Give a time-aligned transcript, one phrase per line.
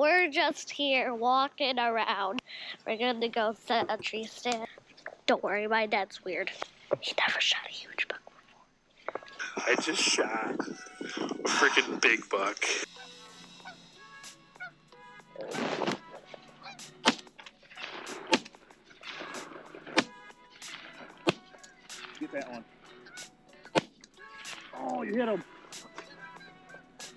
[0.00, 2.40] We're just here walking around.
[2.86, 4.66] We're gonna go set a tree stand.
[5.26, 6.50] Don't worry, my dad's weird.
[7.00, 8.20] He never shot a huge buck.
[9.56, 12.64] I just shot a freaking big buck.
[22.18, 22.64] Get that one.
[24.78, 25.44] Oh, you hit him.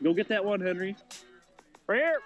[0.03, 0.95] Go get that one, Henry.
[1.87, 2.19] Right here.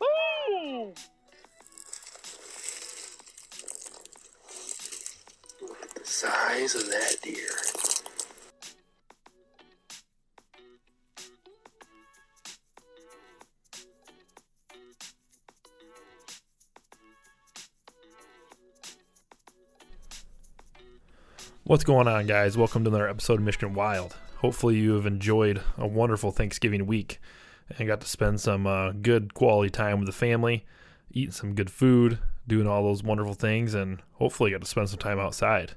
[0.00, 0.96] Look
[5.82, 7.36] at the size of that deer.
[21.64, 22.56] What's going on, guys?
[22.56, 24.16] Welcome to another episode of Michigan Wild.
[24.38, 27.20] Hopefully, you have enjoyed a wonderful Thanksgiving week
[27.78, 30.64] and got to spend some uh, good quality time with the family,
[31.12, 34.98] eating some good food, doing all those wonderful things, and hopefully, got to spend some
[34.98, 35.72] time outside.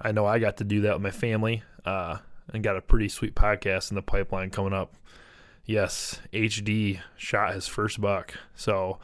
[0.00, 2.18] I know I got to do that with my family uh,
[2.52, 4.94] and got a pretty sweet podcast in the pipeline coming up.
[5.64, 8.34] Yes, HD shot his first buck.
[8.54, 8.98] So,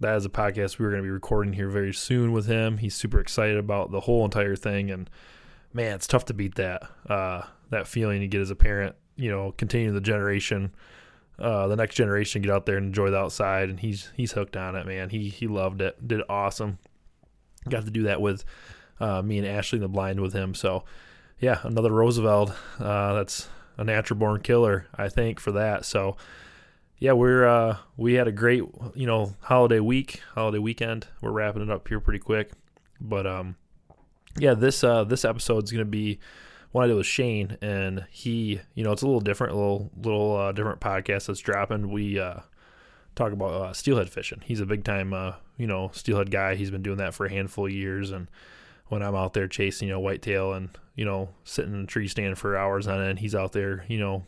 [0.00, 2.78] that is a podcast we are going to be recording here very soon with him.
[2.78, 5.10] He's super excited about the whole entire thing and
[5.72, 8.96] man, it's tough to beat that uh, that feeling you get as a parent.
[9.16, 10.74] You know, continue the generation,
[11.40, 13.68] uh, the next generation, get out there and enjoy the outside.
[13.70, 15.10] And he's he's hooked on it, man.
[15.10, 16.78] He he loved it, did awesome.
[17.68, 18.44] Got to do that with
[19.00, 20.54] uh, me and Ashley in the blind with him.
[20.54, 20.84] So
[21.38, 22.52] yeah, another Roosevelt.
[22.78, 25.84] Uh, that's a natural born killer, I think, for that.
[25.84, 26.16] So
[26.98, 28.62] yeah, we're uh, we had a great
[28.94, 31.06] you know holiday week, holiday weekend.
[31.20, 32.52] We're wrapping it up here pretty quick,
[33.00, 33.56] but um
[34.38, 36.18] yeah, this uh, this episode is going to be
[36.72, 39.90] one I did with Shane, and he, you know, it's a little different, a little
[39.96, 41.90] little uh, different podcast that's dropping.
[41.90, 42.40] We uh,
[43.16, 44.42] talk about uh, steelhead fishing.
[44.44, 46.54] He's a big time, uh, you know, steelhead guy.
[46.54, 48.28] He's been doing that for a handful of years, and
[48.86, 52.08] when I'm out there chasing, you know, whitetail and you know, sitting in a tree
[52.08, 54.26] stand for hours on end, he's out there, you know,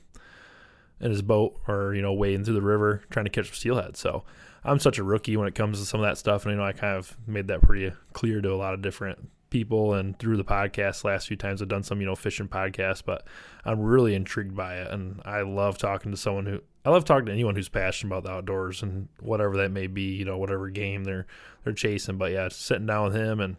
[1.00, 3.96] in his boat or you know, wading through the river trying to catch steelhead.
[3.96, 4.24] So.
[4.64, 6.64] I'm such a rookie when it comes to some of that stuff, and you know
[6.64, 10.38] I kind of made that pretty clear to a lot of different people and through
[10.38, 13.24] the podcast last few times I've done some, you know, fishing podcasts, but
[13.64, 14.90] I'm really intrigued by it.
[14.90, 18.24] And I love talking to someone who I love talking to anyone who's passionate about
[18.24, 21.26] the outdoors and whatever that may be, you know, whatever game they're
[21.62, 22.16] they're chasing.
[22.16, 23.56] But yeah, sitting down with him and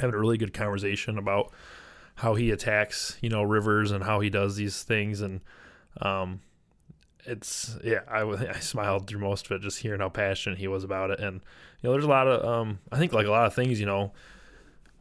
[0.00, 1.52] having a really good conversation about
[2.16, 5.20] how he attacks, you know, rivers and how he does these things.
[5.20, 5.42] And
[6.00, 6.40] um
[7.26, 8.22] it's yeah I,
[8.56, 11.20] I smiled through most of it just hearing how passionate he was about it.
[11.20, 11.42] And
[11.82, 13.84] you know there's a lot of um i think like a lot of things you
[13.84, 14.12] know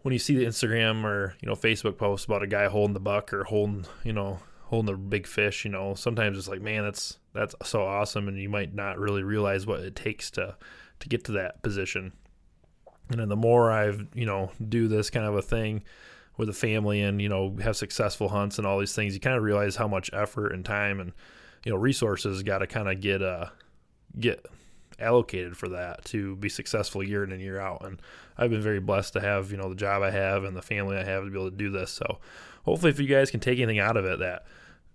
[0.04, 3.00] when you see the Instagram or you know Facebook posts about a guy holding the
[3.00, 6.84] buck or holding you know holding a big fish, you know sometimes it's like man
[6.84, 10.56] that's that's so awesome, and you might not really realize what it takes to
[11.00, 12.14] to get to that position.
[13.10, 15.84] And then the more I've you know do this kind of a thing
[16.38, 19.38] with a family and you know have successful hunts and all these things, you kind
[19.38, 21.14] of realize how much effort and time and
[21.66, 23.46] you know resources got to kind of get uh
[24.20, 24.46] get
[25.00, 27.86] allocated for that to be successful year in and year out.
[27.86, 28.02] And
[28.38, 30.98] I've been very blessed to have, you know, the job I have and the family
[30.98, 31.92] I have to be able to do this.
[31.92, 32.20] So
[32.64, 34.46] hopefully if you guys can take anything out of it that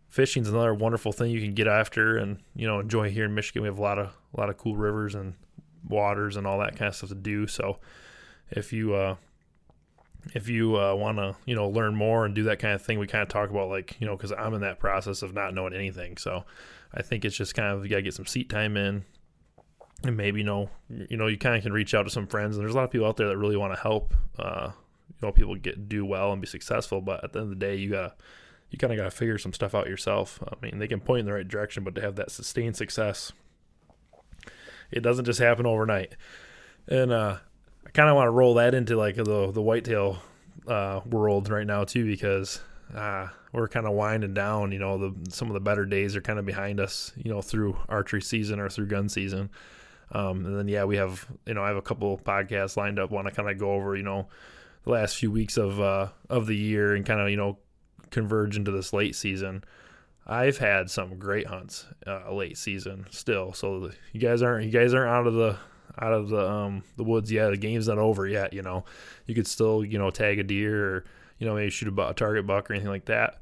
[0.09, 3.35] fishing is another wonderful thing you can get after and, you know, enjoy here in
[3.35, 3.63] Michigan.
[3.63, 5.35] We have a lot of a lot of cool rivers and
[5.89, 7.47] waters and all that kind of stuff to do.
[7.47, 7.79] So
[8.51, 9.17] if you uh
[10.35, 12.99] if you uh, want to, you know, learn more and do that kind of thing,
[12.99, 15.55] we kind of talk about like, you know, because I'm in that process of not
[15.55, 16.17] knowing anything.
[16.17, 16.45] So
[16.93, 19.05] I think it's just kind of you got to get some seat time in,
[20.05, 22.57] and maybe you know you know you kind of can reach out to some friends
[22.57, 24.71] and there's a lot of people out there that really want to help uh,
[25.09, 27.67] you know people get do well and be successful but at the end of the
[27.67, 28.15] day you gotta
[28.71, 31.27] you kind of gotta figure some stuff out yourself i mean they can point in
[31.27, 33.33] the right direction but to have that sustained success
[34.91, 36.15] it doesn't just happen overnight.
[36.87, 37.39] And uh,
[37.87, 40.19] I kind of want to roll that into like the the whitetail
[40.67, 42.61] uh, world right now too because
[42.95, 44.73] uh, we're kind of winding down.
[44.73, 47.13] You know, the some of the better days are kind of behind us.
[47.17, 49.51] You know, through archery season or through gun season.
[50.13, 53.11] Um, and then yeah, we have you know I have a couple podcasts lined up.
[53.11, 54.29] Want to kind of go over you know
[54.85, 57.59] the last few weeks of uh, of the year and kind of you know
[58.11, 59.65] converge into this late season.
[60.27, 63.53] I've had some great hunts uh, late season still.
[63.55, 65.57] So you guys aren't you guys aren't out of the
[66.01, 67.51] out of the um the woods yet.
[67.51, 68.53] The game's not over yet.
[68.53, 68.85] You know,
[69.27, 71.05] you could still you know tag a deer or
[71.39, 73.41] you know maybe shoot a, a target buck or anything like that.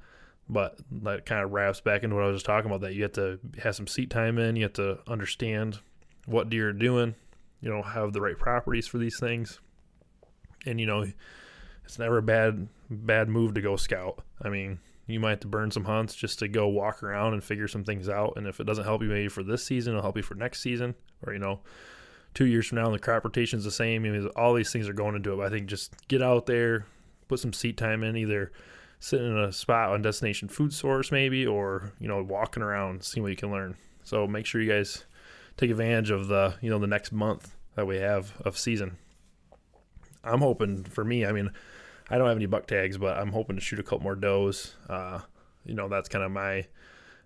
[0.49, 2.83] But that kind of wraps back into what I was just talking about.
[2.83, 4.55] That you have to have some seat time in.
[4.55, 5.81] You have to understand
[6.27, 7.15] what deer are doing.
[7.61, 9.61] You know, have the right properties for these things.
[10.67, 11.07] And you know,
[11.85, 14.23] it's never a bad bad move to go scout.
[14.43, 17.43] I mean, you might have to burn some hunts just to go walk around and
[17.43, 18.35] figure some things out.
[18.37, 20.61] And if it doesn't help you maybe for this season, it'll help you for next
[20.61, 20.95] season,
[21.25, 21.61] or you know,
[22.35, 24.05] two years from now, and the crop rotation's the same.
[24.05, 25.37] I mean, all these things are going into it.
[25.37, 26.87] But I think just get out there,
[27.29, 28.53] put some seat time in, either
[28.99, 33.23] sitting in a spot on destination food source maybe, or you know, walking around, seeing
[33.23, 33.77] what you can learn.
[34.03, 35.05] So make sure you guys
[35.57, 38.97] take advantage of the you know the next month that we have of season.
[40.25, 41.25] I'm hoping for me.
[41.25, 41.51] I mean,
[42.11, 44.75] I don't have any buck tags, but I'm hoping to shoot a couple more does.
[44.89, 45.21] Uh,
[45.65, 46.67] you know, that's kind of my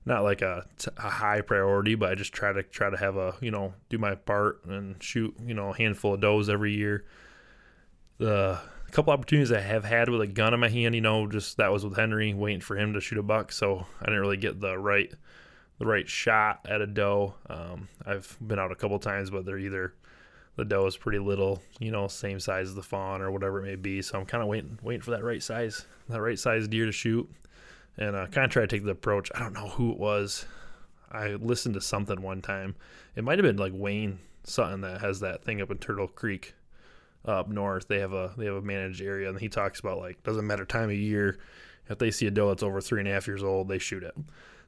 [0.05, 0.65] not like a,
[0.97, 3.99] a high priority, but I just try to try to have a you know do
[3.99, 7.05] my part and shoot you know a handful of does every year.
[8.19, 8.59] The
[8.91, 11.73] couple opportunities I have had with a gun in my hand, you know, just that
[11.73, 14.61] was with Henry, waiting for him to shoot a buck, so I didn't really get
[14.61, 15.12] the right
[15.81, 17.35] the right shot at a doe.
[17.49, 19.94] Um, I've been out a couple times, but they're either
[20.56, 23.65] the doe is pretty little, you know, same size as the fawn or whatever it
[23.65, 24.03] may be.
[24.03, 26.93] So I'm kind of waiting, waiting for that right size, that right size deer to
[26.93, 27.29] shoot,
[27.97, 29.31] and uh, kind of try to take the approach.
[29.35, 30.44] I don't know who it was.
[31.11, 32.77] I listened to something one time.
[33.17, 36.55] It might have been like Wayne Sutton that has that thing up in Turtle Creek,
[37.25, 37.88] up north.
[37.88, 40.67] They have a they have a managed area, and he talks about like doesn't matter
[40.67, 41.38] time of year.
[41.88, 44.05] If they see a doe that's over three and a half years old, they shoot
[44.05, 44.15] it.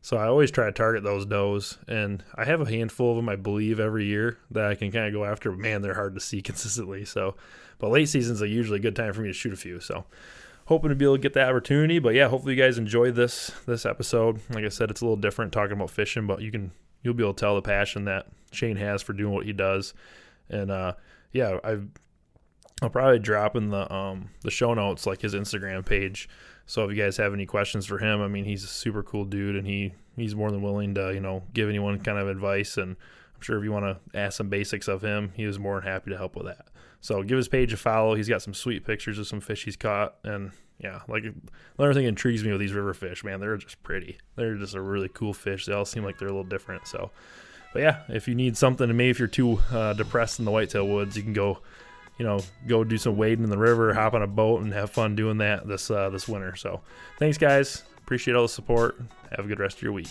[0.04, 3.28] So I always try to target those does, and I have a handful of them,
[3.28, 5.52] I believe, every year that I can kind of go after.
[5.52, 7.04] Man, they're hard to see consistently.
[7.04, 7.36] So,
[7.78, 9.78] but late season's a usually a good time for me to shoot a few.
[9.78, 10.04] So,
[10.66, 12.00] hoping to be able to get that opportunity.
[12.00, 14.40] But yeah, hopefully you guys enjoy this this episode.
[14.50, 16.72] Like I said, it's a little different talking about fishing, but you can
[17.02, 19.94] you'll be able to tell the passion that Shane has for doing what he does.
[20.50, 20.94] And uh,
[21.30, 21.86] yeah, I've
[22.82, 26.28] I'll probably drop in the um the show notes like his Instagram page
[26.72, 29.26] so if you guys have any questions for him, I mean, he's a super cool
[29.26, 32.78] dude, and he he's more than willing to you know give anyone kind of advice.
[32.78, 32.96] And
[33.36, 35.86] I'm sure if you want to ask some basics of him, he is more than
[35.86, 36.68] happy to help with that.
[37.02, 38.14] So give his page a follow.
[38.14, 41.24] He's got some sweet pictures of some fish he's caught, and yeah, like
[41.76, 43.38] another thing intrigues me with these river fish, man.
[43.38, 44.16] They're just pretty.
[44.36, 45.66] They're just a really cool fish.
[45.66, 46.88] They all seem like they're a little different.
[46.88, 47.10] So,
[47.74, 50.50] but yeah, if you need something, and maybe if you're too uh, depressed in the
[50.50, 51.58] whitetail woods, you can go
[52.22, 52.38] you know,
[52.68, 55.38] go do some wading in the river, hop on a boat, and have fun doing
[55.38, 56.54] that this uh, this winter.
[56.54, 56.80] So,
[57.18, 57.82] thanks, guys.
[57.98, 58.96] Appreciate all the support.
[59.36, 60.06] Have a good rest of your week.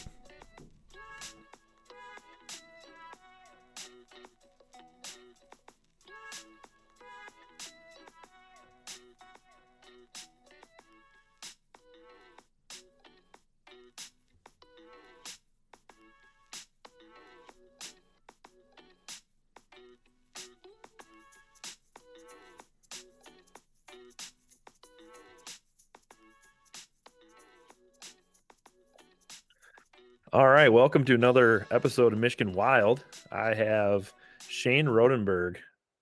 [30.34, 33.04] All right, welcome to another episode of Michigan Wild.
[33.32, 34.14] I have
[34.48, 35.58] Shane Rodenburg.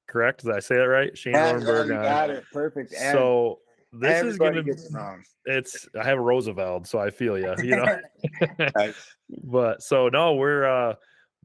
[0.08, 0.44] Correct?
[0.44, 1.18] Did I say that right?
[1.18, 1.98] Shane Yeah, Rodenburg.
[1.98, 2.94] on- got it perfect.
[2.94, 3.60] And So
[3.92, 4.62] this is gonna.
[4.62, 5.24] gets it wrong.
[5.46, 7.56] It's I have a Roosevelt, so I feel you.
[7.64, 8.00] You know.
[8.76, 8.94] Right.
[9.44, 10.94] but so no, we're uh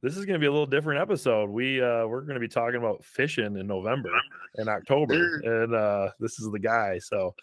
[0.02, 1.48] this is gonna be a little different episode.
[1.48, 4.10] We uh we're gonna be talking about fishing in November
[4.56, 6.98] and October, and uh this is the guy.
[6.98, 7.34] So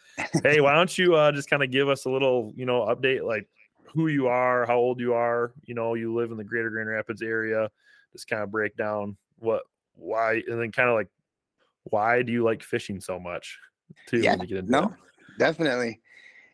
[0.44, 3.24] hey, why don't you uh just kind of give us a little you know update
[3.24, 3.48] like
[3.94, 6.90] who you are, how old you are, you know, you live in the greater Grand
[6.90, 7.70] Rapids area,
[8.14, 9.64] just kind of break down what
[9.96, 11.10] why and then kind of like
[11.84, 13.58] why do you like fishing so much
[14.08, 15.40] too Yeah, when get into no, it.
[15.40, 16.00] definitely.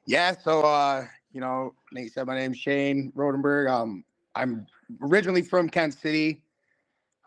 [0.05, 0.33] Yeah.
[0.41, 3.69] So, uh, you know, Nate said my name's Shane Rodenburg.
[3.69, 4.03] Um,
[4.35, 4.65] I'm
[5.01, 6.41] originally from Kent City.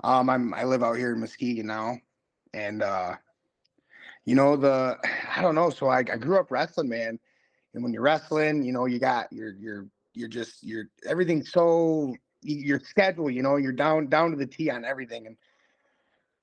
[0.02, 1.98] Um, I'm I live out here in Muskegon now,
[2.54, 3.16] and uh,
[4.24, 4.96] you know the
[5.36, 5.70] I don't know.
[5.70, 7.18] So I, I grew up wrestling, man.
[7.74, 12.14] And when you're wrestling, you know you got you're you're you're just you're everything's so
[12.42, 13.30] your schedule.
[13.30, 15.26] You know you're down down to the T on everything.
[15.26, 15.36] And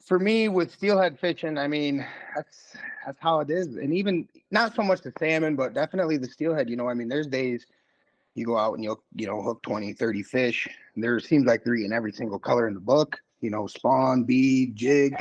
[0.06, 2.06] for me with steelhead fishing, I mean
[2.36, 3.76] that's that's how it is.
[3.76, 6.70] And even not so much the salmon, but definitely the steelhead.
[6.70, 7.66] You know, I mean, there's days
[8.36, 10.68] you go out and you'll, you know, hook 20, 30 fish.
[10.96, 13.18] There seems like they're eating every single color in the book.
[13.42, 15.16] you know, spawn, bead, jig.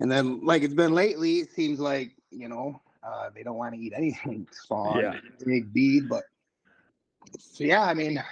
[0.00, 3.74] And then like it's been lately, it seems like, you know, uh, they don't want
[3.74, 5.14] to eat anything spawn, Yeah.
[5.44, 6.24] jig, bead, but
[7.38, 8.22] so yeah, I mean,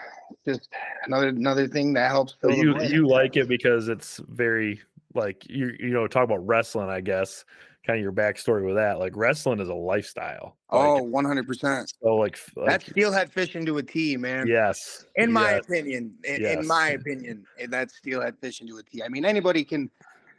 [0.46, 0.68] just
[1.06, 4.80] another another thing that helps fill you you like it because it's very
[5.14, 7.44] like you you know talk about wrestling i guess
[7.86, 11.92] kind of your backstory with that like wrestling is a lifestyle Oh, 100%.
[12.00, 14.46] so like, like That's steelhead fishing to a T, man.
[14.46, 16.58] yes in my yes, opinion in, yes.
[16.58, 19.90] in my opinion eh, that's steelhead fishing to a t i mean anybody can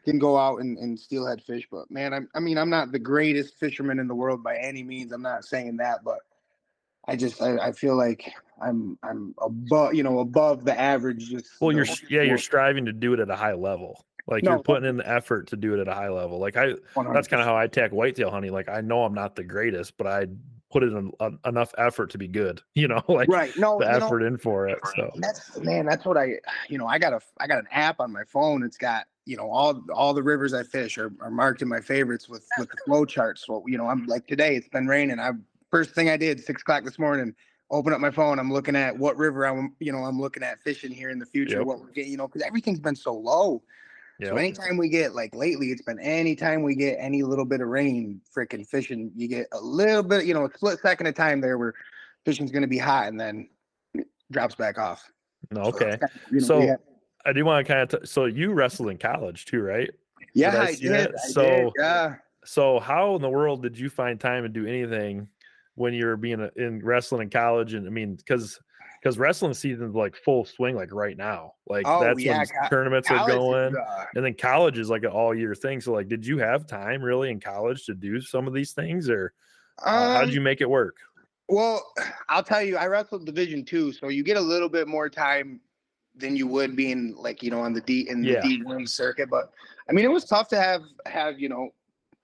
[0.06, 3.00] can go out and, and steelhead fish but man I'm, i mean i'm not the
[3.00, 6.20] greatest fisherman in the world by any means i'm not saying that but
[7.08, 8.32] i just i, I feel like
[8.62, 12.38] i'm i'm above you know above the average just well you you're know, yeah you're
[12.38, 14.06] striving to do it at a high level.
[14.28, 16.40] Like No, you're putting in the effort to do it at a high level.
[16.40, 16.74] Like i
[17.12, 19.98] that's kind of how i attack whitetail hunting like i know i'm not the greatest
[19.98, 20.28] but i
[20.72, 23.52] put in en- enough effort to be good you know like right.
[23.58, 25.12] No the you know, effort in for it so.
[25.18, 26.36] that's man that's what i
[26.70, 28.64] you know i got a i got an app on my phone.
[28.64, 31.80] It's got you know all all the rivers i fish are, are marked in my
[31.80, 35.20] favorites with with the flow charts so you know i'm like today it's been raining.
[35.20, 35.32] I
[35.72, 37.34] first thing i did six o'clock this morning
[37.72, 40.60] open up my phone i'm looking at what river i'm you know i'm looking at
[40.60, 41.66] fishing here in the future Yep.
[41.66, 43.64] what we're getting you know because everything's been so low
[44.24, 47.70] so anytime we get like lately, it's been anytime we get any little bit of
[47.70, 51.42] rain, freaking fishing, you get a little bit, you know, a split second of time
[51.42, 51.74] there where
[52.24, 53.50] fishing's gonna be hot and then
[53.96, 55.04] it drops back off.
[55.56, 56.00] So okay of,
[56.30, 56.76] you know, So, yeah,
[57.26, 59.90] i do want to kind of t- so you wrestled in college too right
[60.36, 61.16] yeah, I I, did.
[61.16, 62.16] I So- did, yeah.
[62.46, 65.28] So how in the world did you find time to do anything
[65.76, 67.74] when you're being in wrestling in college?
[67.74, 68.60] And I mean, because
[69.02, 71.54] because wrestling season's like full swing, like right now.
[71.68, 75.04] Like Oh, that's yeah, when co- tournaments are going, uh, and then college is like
[75.04, 75.82] an all year thing.
[75.82, 79.10] So like, did you have time really in college to do some of these things,
[79.10, 79.34] or
[79.84, 80.98] uh, how um, did you make it work?
[81.50, 81.84] Well,
[82.30, 85.62] I'll tell you, I wrestled Division two, so you get a little bit more time
[86.16, 88.42] than you would being like you know on the D in Yeah.
[88.42, 89.30] the D one circuit.
[89.30, 89.52] But
[89.90, 91.70] I mean, it was tough to have have you know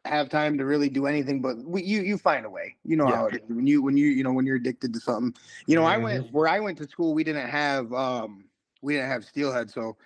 [0.07, 1.41] have time to really do anything.
[1.41, 2.75] But we, you you find a way.
[2.83, 3.15] You know Yeah.
[3.15, 5.35] how it is when you when you you know when you're addicted to something.
[5.65, 6.03] You know, I Mm-hmm.
[6.03, 7.13] went where I went to school.
[7.13, 8.45] We didn't have um
[8.81, 9.97] we didn't have steelhead, so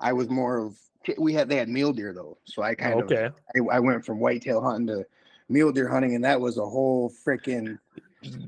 [0.00, 0.76] I was more of
[1.16, 4.20] we had they had mule deer though, so I kind of I, I went from
[4.20, 5.06] whitetail hunting to
[5.48, 7.78] mule deer hunting, and that was a whole freaking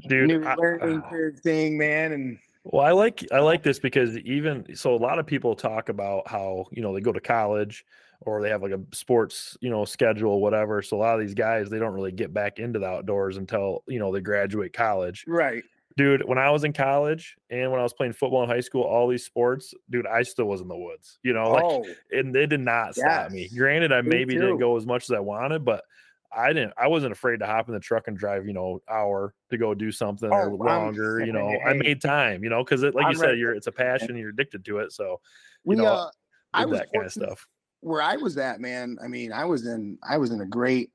[0.09, 0.29] dude.
[0.29, 2.13] new I- learning curve thing, man.
[2.13, 5.89] And Well, I like I like this because even so, a lot of people talk
[5.89, 7.85] about how you know they go to college
[8.21, 10.83] or they have like a sports you know schedule, whatever.
[10.83, 13.83] So a lot of these guys they don't really get back into the outdoors until
[13.87, 15.25] you know they graduate college.
[15.27, 15.63] right,
[15.97, 18.83] Dude, when I was in college and when I was playing football in high school,
[18.83, 21.19] all these sports, dude, I still was in the woods.
[21.23, 23.49] You know, like oh, and they did not stop me.
[23.55, 24.41] Granted, I me maybe too.
[24.41, 25.85] didn't go as much as I wanted, but
[26.33, 26.75] I didn't.
[26.79, 29.75] I wasn't afraid to hop in the truck and drive, you know, hour to go
[29.75, 31.25] do something or Oh, I'm- longer.
[31.25, 32.45] You know, I made time.
[32.45, 34.17] You know, because like you I'm said, ready you're it's a passion.
[34.17, 34.93] You're addicted to it.
[34.93, 35.21] So
[35.65, 36.11] we know, uh,
[36.55, 37.47] I was that kind of stuff.
[37.81, 38.99] Where I was at, man.
[39.03, 40.91] I mean, I was in I was in a great,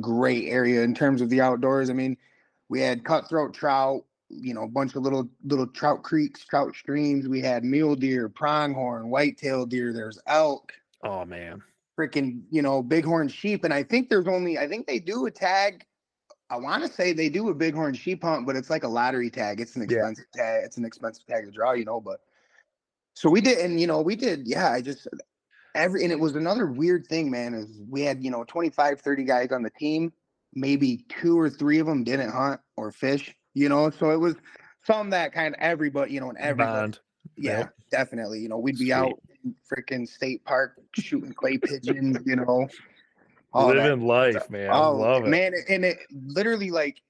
[0.00, 1.90] great area in terms of the outdoors.
[1.90, 2.16] I mean,
[2.68, 7.28] we had cutthroat trout, you know, a bunch of little little trout creeks, trout streams.
[7.28, 9.92] We had mule deer, pronghorn, whitetail deer.
[9.92, 10.72] There's elk.
[11.04, 11.62] Oh man,
[11.98, 15.30] freaking you know bighorn sheep and i think there's only i think they do a
[15.30, 15.84] tag
[16.48, 19.28] i want to say they do a bighorn sheep hunt but it's like a lottery
[19.28, 19.96] tag it's an Yeah.
[19.98, 22.20] expensive tag it's an expensive tag to draw you know but
[23.14, 25.06] so we did and you know we did yeah i just
[25.74, 29.24] every and it was another weird thing man is we had you know 25 30
[29.24, 30.12] guys on the team
[30.54, 34.34] maybe two or three of them didn't hunt or fish you know so it was
[34.84, 36.98] some that kind of everybody you know and everybody
[37.36, 38.40] yeah, definitely.
[38.40, 38.92] You know, we'd be Sweet.
[38.92, 42.68] out in freaking state park shooting clay pigeons, you know.
[43.52, 44.70] all that Living life, man.
[44.70, 45.28] I oh, love it.
[45.28, 47.00] Man, and it literally like,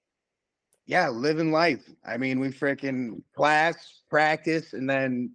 [0.87, 1.89] yeah, living life.
[2.05, 5.33] I mean, we freaking class, practice, and then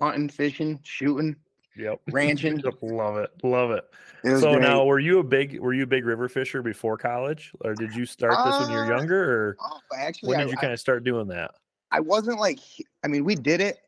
[0.00, 1.36] hunting, fishing, shooting,
[1.78, 2.00] Yep.
[2.10, 2.62] ranching.
[2.82, 3.30] love it.
[3.42, 3.84] Love it.
[4.24, 4.62] It So great.
[4.62, 7.94] now, were you a big were you a big river fisher before college, or did
[7.94, 10.56] you start this when you were Uh, younger, or oh, actually, when I, did you
[10.56, 11.52] kind of start doing that?
[11.92, 12.58] I wasn't like
[13.04, 13.78] I mean, we did it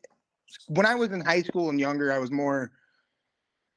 [0.68, 2.12] when I was in high school and younger.
[2.12, 2.70] I was more.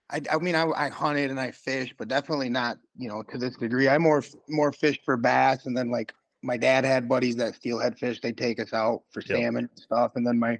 [0.10, 3.38] I, I mean, I, I hunted and I fished, but definitely not, you know, to
[3.40, 3.90] this degree.
[3.90, 7.98] I more more fished for bass, and then like my dad had buddies that steelhead
[7.98, 8.22] fish.
[8.22, 9.30] They take us out for Yep.
[9.40, 10.60] salmon and stuff, and then my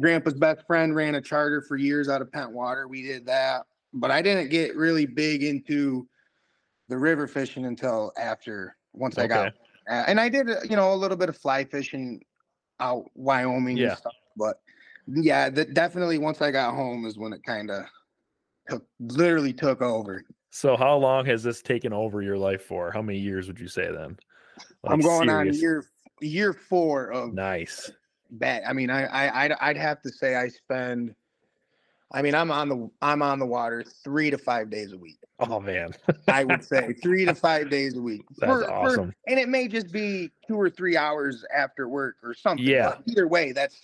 [0.00, 2.88] grandpa's best friend ran a charter for years out of Pentwater.
[2.88, 6.08] We did that, but I didn't get really big into
[6.88, 9.54] the river fishing until after once I got
[9.88, 12.22] uh, and I did, you know, a little bit of fly fishing
[12.80, 13.90] out Wyoming Yeah.
[13.90, 14.14] and stuff.
[14.36, 14.60] But
[15.08, 17.84] yeah, that definitely once I got home is when it kind of
[18.68, 20.24] took, literally took over.
[20.50, 22.92] So how long has this taken over your life for?
[22.92, 24.16] How many years would you say then?
[24.84, 25.84] I'm Like, going on year
[26.20, 27.90] year four of Nice.
[28.32, 28.62] Bat.
[28.66, 31.14] I mean, I, I I'd, I'd have to say I spend
[32.12, 35.18] I mean, I'm on the I'm on the water three to five days a week.
[35.38, 35.94] Oh man,
[36.28, 38.22] I would say three to five days a week.
[38.38, 39.14] that's For- for- awesome.
[39.26, 42.66] and it may just be two or three hours after work or something.
[42.66, 42.90] Yeah.
[42.90, 43.80] but either way, that's.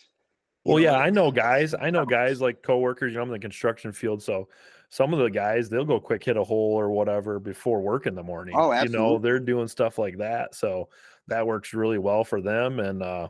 [0.65, 1.75] Well, know, yeah, I know guys.
[1.75, 3.13] I know guys like coworkers.
[3.13, 4.49] You know, I'm in the construction field, so
[4.91, 8.15] some of the guys they'll go quick hit a hole or whatever before work in
[8.15, 8.55] the morning.
[8.57, 8.99] Oh, absolutely.
[8.99, 10.91] You know, they're doing stuff like that, so
[11.29, 12.81] that works really well for them.
[12.81, 13.29] And uh,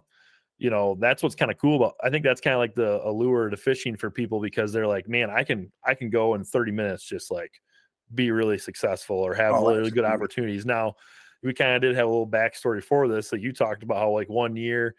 [0.58, 1.94] you know, that's what's kind of cool about.
[2.02, 5.08] I think that's kind of like the allure to fishing for people because they're like,
[5.08, 7.60] man, I can I can go in 30 minutes just like
[8.14, 10.66] be really successful or have Oh, really good opportunities.
[10.66, 10.96] Now,
[11.42, 14.10] we kind of did have a little backstory for this that you talked about how
[14.10, 14.96] like one year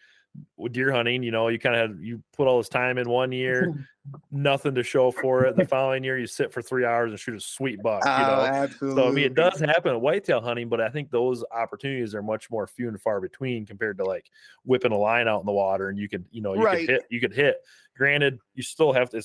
[0.71, 3.31] deer hunting, you know, you kind of had you put all this time in one
[3.31, 3.71] year,
[4.31, 5.55] nothing to show for it.
[5.55, 8.09] The following year, you sit for three hours and shoot a sweet buck.
[8.15, 9.01] You Oh, know, absolutely.
[9.01, 12.23] so I mean, it does happen at whitetail hunting, but I think those opportunities are
[12.23, 14.29] much more few and far between compared to like
[14.65, 16.79] whipping a line out in the water and you could, you know, you Right.
[16.81, 17.57] could hit, you could hit.
[17.95, 19.21] Granted, you still have to.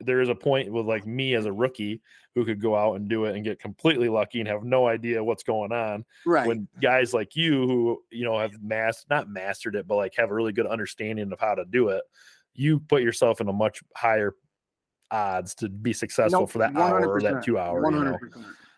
[0.00, 2.02] There is a point with like me as a rookie
[2.34, 5.24] who could go out and do it and get completely lucky and have no idea
[5.24, 6.46] what's going on Right.
[6.46, 10.30] when guys like you who you know have mass not mastered it but like have
[10.30, 12.02] a really good understanding of how to do it
[12.54, 14.34] you put yourself in a much higher
[15.10, 18.18] odds to be successful Nope, for that hour or that two hour you know?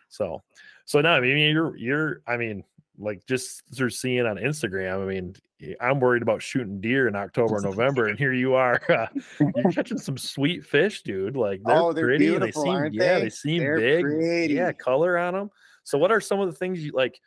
[0.07, 0.41] so
[0.85, 2.63] so now i mean you're you're i mean
[2.99, 5.33] like just through seeing on instagram i mean
[5.81, 9.07] I'm worried about shooting deer in october and november and here you are uh,
[9.39, 13.21] you're catching some sweet fish dude like they're, Oh, they're pretty they seem yeah they
[13.23, 13.29] they?
[13.29, 14.53] seem They're big pretty.
[14.53, 15.49] yeah color on them
[15.83, 17.19] so what are some of the things you like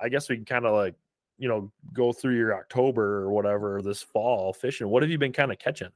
[0.00, 0.94] i guess we can kind of like
[1.38, 5.32] you know go through your october or whatever this fall fishing what have you been
[5.32, 5.90] kind of catching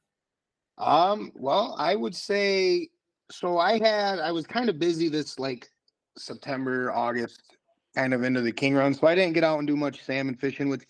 [0.77, 2.89] Um, well, I would say
[3.31, 5.69] so I had I was kind of busy this like
[6.17, 7.41] September, August,
[7.95, 8.93] kind of into the king run.
[8.93, 10.85] So I didn't get out and do much salmon fishing with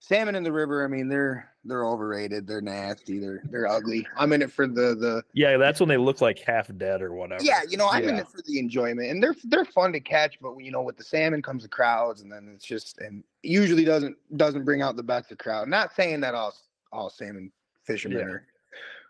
[0.00, 0.84] salmon in the river.
[0.84, 4.06] I mean, they're they're overrated, they're nasty, they're they're ugly.
[4.16, 7.12] I'm in it for the the yeah that's when they look like half dead or
[7.12, 9.10] whatever yeah, you know, I'm in it for the enjoyment.
[9.10, 12.20] And they're they're fun to catch, but you know, with the salmon comes the crowds
[12.22, 15.68] and then it's just and usually doesn't doesn't bring out the best of crowd.
[15.68, 16.54] Not saying that all
[16.92, 17.50] all salmon
[17.84, 18.24] fishermen Yeah.
[18.24, 18.46] are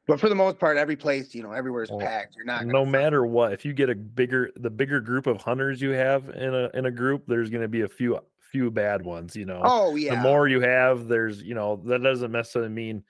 [0.07, 2.37] but for the most part, every place, you know, everywhere is Well, packed.
[2.37, 5.81] You're not no matter what if you get a bigger the bigger group of hunters
[5.81, 9.05] you have in a in a group there's going to be a few few bad
[9.05, 10.15] ones you know Oh yeah.
[10.15, 13.05] the more you have there's you know that doesn't necessarily mean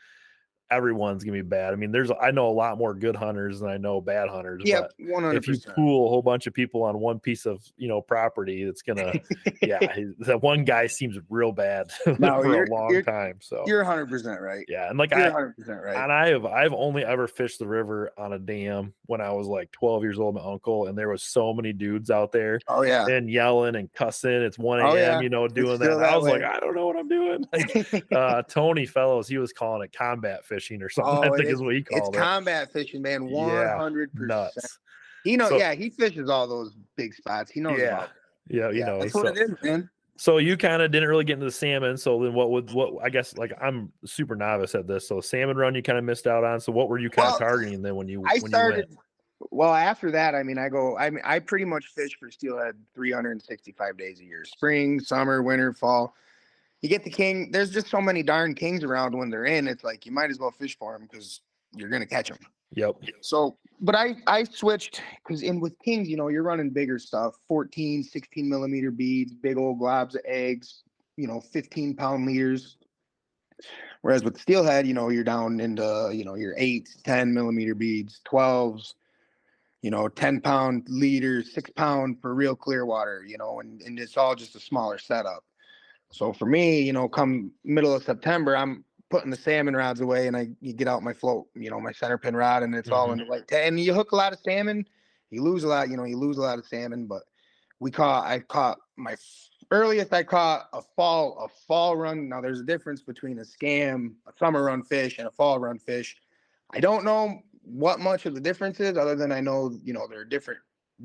[0.70, 3.68] everyone's gonna be bad i mean there's i know a lot more good hunters than
[3.68, 6.82] i know bad hunters yeah, one hundred if you pool a whole bunch of people
[6.82, 9.12] on one piece of you know property it's gonna
[9.62, 9.78] yeah
[10.18, 14.40] that one guy seems real bad No, for a long time so You're hundred percent
[14.40, 14.64] right.
[14.68, 15.96] yeah and like You're i hundred percent right.
[15.96, 19.46] and I have I've only ever fished the river on a dam when I was
[19.46, 22.82] like 12 years old, my uncle, and there was so many dudes out there Oh
[22.82, 23.06] yeah.
[23.06, 24.30] and yelling and cussing.
[24.30, 24.88] It's 1 a.m.
[24.88, 25.20] Oh, yeah.
[25.20, 25.92] you know, doing that.
[25.92, 26.42] And I that was like.
[26.42, 27.44] I don't know what I'm doing.
[27.52, 31.14] Like uh Tony Fellows, he was calling it combat fishing or something.
[31.24, 32.18] I Oh, think it is what he it's called it.
[32.18, 33.28] combat fishing, man.
[33.32, 34.28] Hundred percent.
[34.28, 34.78] Nuts.
[35.24, 35.48] He knows.
[35.50, 37.50] So- yeah, he fishes all those big spots.
[37.50, 37.78] He knows.
[37.78, 38.06] Yeah.
[38.48, 39.00] Yeah, you Yeah, know.
[39.00, 39.90] that's so, what it is, man.
[40.16, 41.96] so you kind of didn't really get into the salmon.
[41.96, 45.08] So then what would what I guess like I'm super novice at this.
[45.08, 46.60] So salmon run you kind of missed out on.
[46.60, 48.86] So what were you kind of Well, targeting then when you I when you started.
[48.88, 48.98] went?
[49.50, 50.96] Well, after that, I mean, I go.
[50.96, 55.72] I mean, I pretty much fish for steelhead 365 days a year: spring, summer, winter,
[55.74, 56.14] fall.
[56.86, 57.50] You get the king.
[57.50, 59.66] There's just so many darn kings around when they're in.
[59.66, 61.40] It's like you might as well fish for them because
[61.74, 62.38] you're gonna catch them.
[62.74, 62.98] Yep.
[63.22, 67.34] So, but I I switched because in with kings, you know, you're running bigger stuff,
[67.48, 70.84] 14, 16 millimeter beads, big old globs of eggs,
[71.16, 72.76] you know, 15 pound leaders.
[74.02, 78.20] Whereas with steelhead, you know, you're down into, you know, your eight, 10 millimeter beads,
[78.30, 78.94] 12s,
[79.82, 83.98] you know, 10 pound leaders, six pound for real clear water, you know, and, and
[83.98, 85.42] it's all just a smaller setup.
[86.10, 90.26] So for me, you know, come middle of September, I'm putting the salmon rods away
[90.26, 92.90] and I you get out my float, you know, my center pin rod and it's
[92.90, 93.12] all Mhm.
[93.12, 94.86] in the like and you hook a lot of salmon,
[95.30, 97.22] you lose a lot, you know, you lose a lot of salmon, but
[97.80, 99.16] we caught I caught my
[99.70, 102.28] earliest I caught a fall a fall run.
[102.28, 105.78] Now there's a difference between a scam, a summer run fish and a fall run
[105.78, 106.16] fish.
[106.70, 110.06] I don't know what much of the difference is other than I know, you know,
[110.08, 110.60] they're different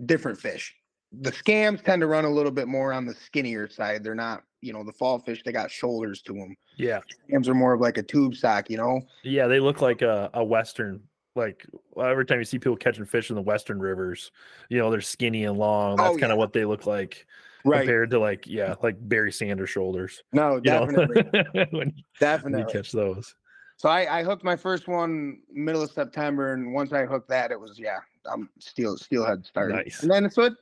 [0.06, 0.76] different fish.
[1.12, 4.04] The scams tend to run a little bit more on the skinnier side.
[4.04, 6.56] They're not, you know, the fall fish, they got shoulders to them.
[6.78, 7.00] Yeah.
[7.30, 9.02] Scams are more of like a tube sock, you know?
[9.24, 11.02] Yeah, they look like a, a western.
[11.36, 11.66] Like
[12.02, 14.32] every time you see people catching fish in the western rivers,
[14.70, 15.96] you know they're skinny and long.
[15.96, 16.40] That's Oh, kind of yeah.
[16.40, 17.26] what they look like
[17.64, 17.80] Right.
[17.80, 20.24] compared to like yeah, like Barry Sanders shoulders.
[20.34, 21.24] No, You know, definitely.
[21.32, 22.74] when, you- when definitely.
[22.74, 23.34] catch those.
[23.82, 27.50] So I, I hooked my first one middle of September, and once I hooked that,
[27.50, 27.98] it was yeah,
[28.32, 29.74] I'm steel steelhead started.
[29.74, 30.04] Nice.
[30.04, 30.54] And then so it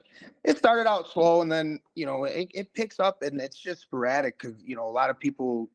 [0.45, 3.81] it started out slow, and then you know it, it picks up, and it's just
[3.81, 5.69] sporadic because you know a lot of people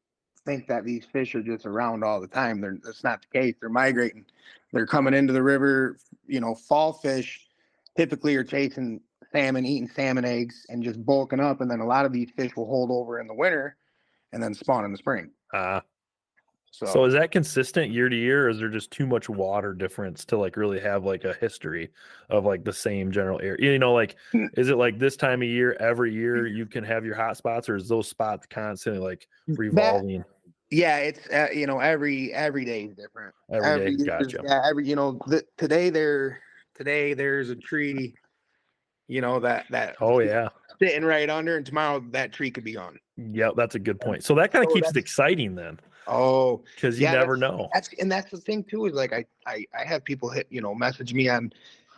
[0.46, 2.62] think that these fish are just around all the time.
[2.62, 3.56] They're that's not the case.
[3.60, 4.24] They're migrating.
[4.72, 7.46] They're coming into the river you know, fall fish
[7.94, 9.00] typically are chasing
[9.32, 11.60] salmon, eating salmon eggs, and just bulking up.
[11.60, 13.76] And then a lot of these fish will hold over in the winter
[14.32, 15.30] and then spawn in the spring.
[15.52, 15.80] Uh,
[16.74, 19.72] So, so is that consistent year to year, or is there just too much water
[19.72, 21.90] difference to like really have like a history
[22.28, 23.70] of like the same general area?
[23.72, 24.48] You know, like Mm.
[24.54, 27.68] is it like this time of year every year you can have your hot spots,
[27.68, 30.24] or is those spots constantly like that, revolving
[30.70, 33.32] yeah, it's uh, you know every every day is different.
[33.52, 34.04] every day?
[34.04, 34.40] Gotcha.
[34.42, 36.40] Yeah, every you know the, today there
[36.74, 38.16] today there's a tree,
[39.06, 40.48] you know that that Oh yeah.
[40.82, 42.98] sitting right under, and tomorrow that tree could be gone.
[43.16, 44.24] Yeah, that's a good point.
[44.24, 47.68] So that kind of keeps it exciting then, Oh, because you Yeah, never know.
[47.72, 50.60] that's and that's the thing too is like I I I have people hit you
[50.60, 51.52] know message me on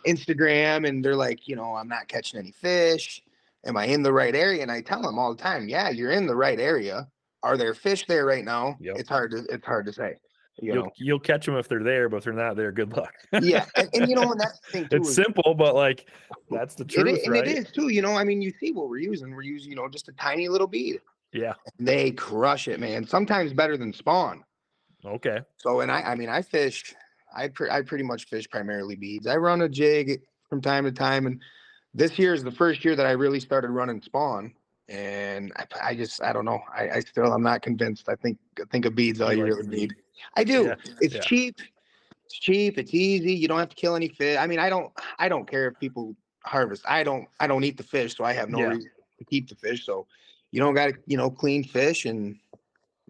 [0.05, 3.21] Instagram and they're like you know I'm not catching any fish.
[3.65, 4.61] Am I in the right area?
[4.61, 7.07] And I tell them all the time, yeah, you're in the right area.
[7.43, 8.77] Are there fish there right now?
[8.79, 8.95] Yep.
[8.99, 10.15] It's hard to it's hard to say.
[10.59, 12.91] You You'll know, you'll catch them if they're there, but if they're not there, good
[12.91, 13.13] luck.
[13.41, 14.95] yeah, and, and you know, and that's the thing too.
[14.95, 16.07] it's is- simple, but like
[16.49, 17.89] that's the It truth, is, and it is too.
[17.89, 19.29] You know, I mean, you see what we're using.
[19.35, 20.99] We're using, you know, just a tiny little bead.
[21.37, 21.53] Yeah.
[21.79, 23.05] They crush it, man.
[23.05, 24.43] Sometimes better than spawn.
[25.05, 25.39] Okay.
[25.57, 26.95] So, and I, I mean, I fish.
[27.35, 29.27] I pre- I pretty much fish primarily beads.
[29.27, 31.41] I run a jig from time to time, and
[31.93, 34.53] this year is the first year that I really started running spawn.
[34.89, 36.61] And I, I just, I don't know.
[36.73, 38.07] I, I still, I'm not convinced.
[38.07, 39.95] I think, I think a bead's all You like really need.
[40.37, 40.67] I do.
[40.67, 41.21] Yeah, It's yeah.
[41.21, 41.59] cheap.
[42.25, 42.77] It's cheap.
[42.77, 43.33] It's easy.
[43.33, 44.37] You don't have to kill any fish.
[44.37, 44.91] I mean, I don't.
[45.19, 46.83] I don't care if people harvest.
[46.87, 47.27] I don't.
[47.39, 48.69] I don't eat the fish, so I have no Yeah.
[48.69, 49.85] reason to keep the fish.
[49.85, 50.07] So
[50.51, 52.37] you don't got to, you know, clean fish and,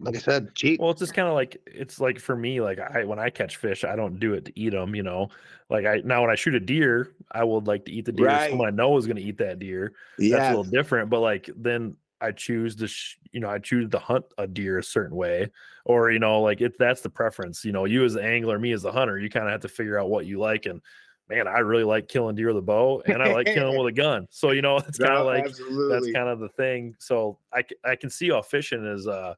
[0.00, 0.78] like I said, cheap.
[0.78, 3.56] Well, it's just kind of like it's like for me, like I when I catch
[3.56, 4.94] fish, I don't do it to eat them.
[4.94, 5.30] You know,
[5.70, 8.26] like I now when I shoot a deer, I would like to eat the deer.
[8.26, 8.50] Right.
[8.50, 9.94] Someone I know is going to eat that deer.
[10.16, 11.10] That's a little different.
[11.10, 14.78] But like then I choose to, sh- you know, I choose to hunt a deer
[14.78, 15.50] a certain way,
[15.84, 17.64] or you know, like if that's the preference.
[17.64, 19.68] You know, you as the angler, me as the hunter, you kind of have to
[19.68, 20.66] figure out what you like.
[20.66, 20.80] And
[21.28, 23.92] man, I really like killing deer with a bow, and I like killing with a
[23.96, 24.26] gun.
[24.30, 25.44] So you know, it's kind of No, like
[25.88, 26.94] that's kind of the thing.
[26.98, 29.34] So I, I can see how fishing is uh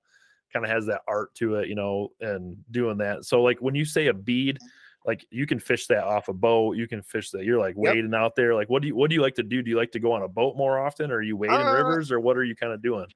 [0.53, 3.25] kind of has that art to it, you know, and doing that.
[3.25, 4.59] So like when you say a bead,
[5.07, 7.45] like you can fish that off a boat, you can fish that.
[7.45, 7.95] You're like Yep.
[7.95, 8.55] wading out there.
[8.55, 9.63] Like what do you what do you like to do?
[9.63, 11.73] Do you like to go on a boat more often, or are you wading Uh,
[11.73, 13.07] rivers, or what are you kind of doing?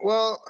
[0.00, 0.42] Well,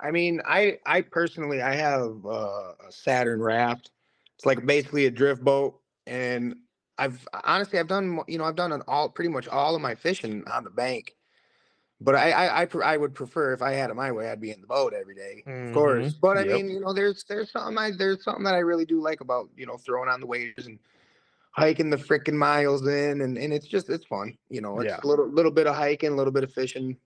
[0.00, 3.90] I mean, I I personally I have uh, a Saturn raft.
[4.36, 6.54] It's like basically a drift boat, and
[6.98, 9.94] I've honestly I've done you know I've done an all pretty much all of my
[9.94, 11.16] fishing on the bank.
[12.00, 14.40] But I I I, pre- I would prefer if I had it my way I'd
[14.40, 16.14] be in the boat every day, of course.
[16.14, 16.20] Mhm.
[16.20, 16.46] But I Yep.
[16.46, 19.50] mean you know there's there's something I there's something that I really do like about
[19.56, 20.78] you know throwing on the waders and
[21.52, 25.00] hiking the freaking miles in and and it's just it's fun you know it's Yeah.
[25.02, 26.96] a little little bit of hiking a little bit of fishing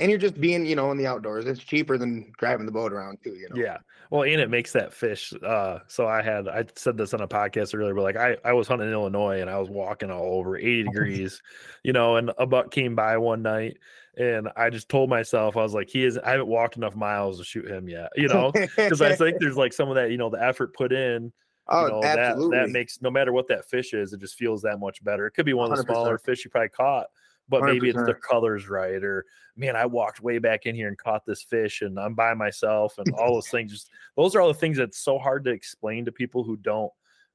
[0.00, 1.46] and you're just being, you know, in the outdoors.
[1.46, 3.60] It's cheaper than driving the boat around too, you know.
[3.60, 3.78] Yeah.
[4.10, 5.32] Well, and it makes that fish.
[5.46, 8.52] Uh, so I had I said this on a podcast earlier, but like I I
[8.52, 11.42] was hunting in Illinois and I was walking all over 80 degrees,
[11.84, 13.76] you know, and a buck came by one night
[14.16, 16.18] and I just told myself I was like, he is.
[16.18, 19.56] I haven't walked enough miles to shoot him yet, you know, because I think there's
[19.56, 21.32] like some of that, you know, the effort put in.
[21.68, 22.58] oh, you know, that absolutely.
[22.58, 25.26] that makes no matter what that fish is, it just feels that much better.
[25.26, 25.86] It could be one of the 100%.
[25.86, 27.06] smaller fish you probably caught,
[27.50, 30.96] but maybe it's the colors right, or man, I walked way back in here and
[30.96, 33.72] caught this fish, and I'm by myself, and all those things.
[33.72, 36.92] Just those are all the things that's so hard to explain to people who don't,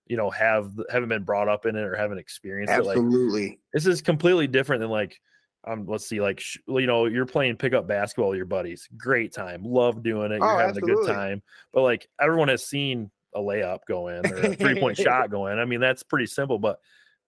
[0.07, 2.85] you know, have haven't been brought up in it or haven't experienced it.
[2.85, 3.59] Like absolutely.
[3.73, 5.19] this is completely different than like
[5.67, 9.33] um let's see like sh- you know you're playing pickup basketball with your buddies great
[9.33, 11.41] time love doing it you're Oh, having a good time
[11.73, 15.47] but like everyone has seen a layup go in or a three point shot go
[15.47, 16.79] in i mean that's pretty simple but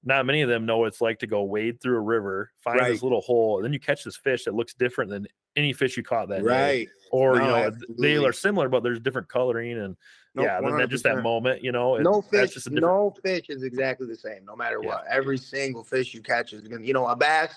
[0.03, 2.79] not many of them know what it's like to go wade through a river find
[2.81, 5.97] this little hole and then you catch this fish that looks different than any fish
[5.97, 6.89] you caught that day right.
[7.11, 9.97] or you No, know they are similar but there's different coloring and
[10.35, 12.93] Nope, yeah then that just that moment you know No that's fish, just a different
[12.93, 14.89] no fish is exactly the same, no matter Yeah.
[14.89, 15.05] what.
[15.09, 17.55] Every single fish you catch is gonna, you know, a bass,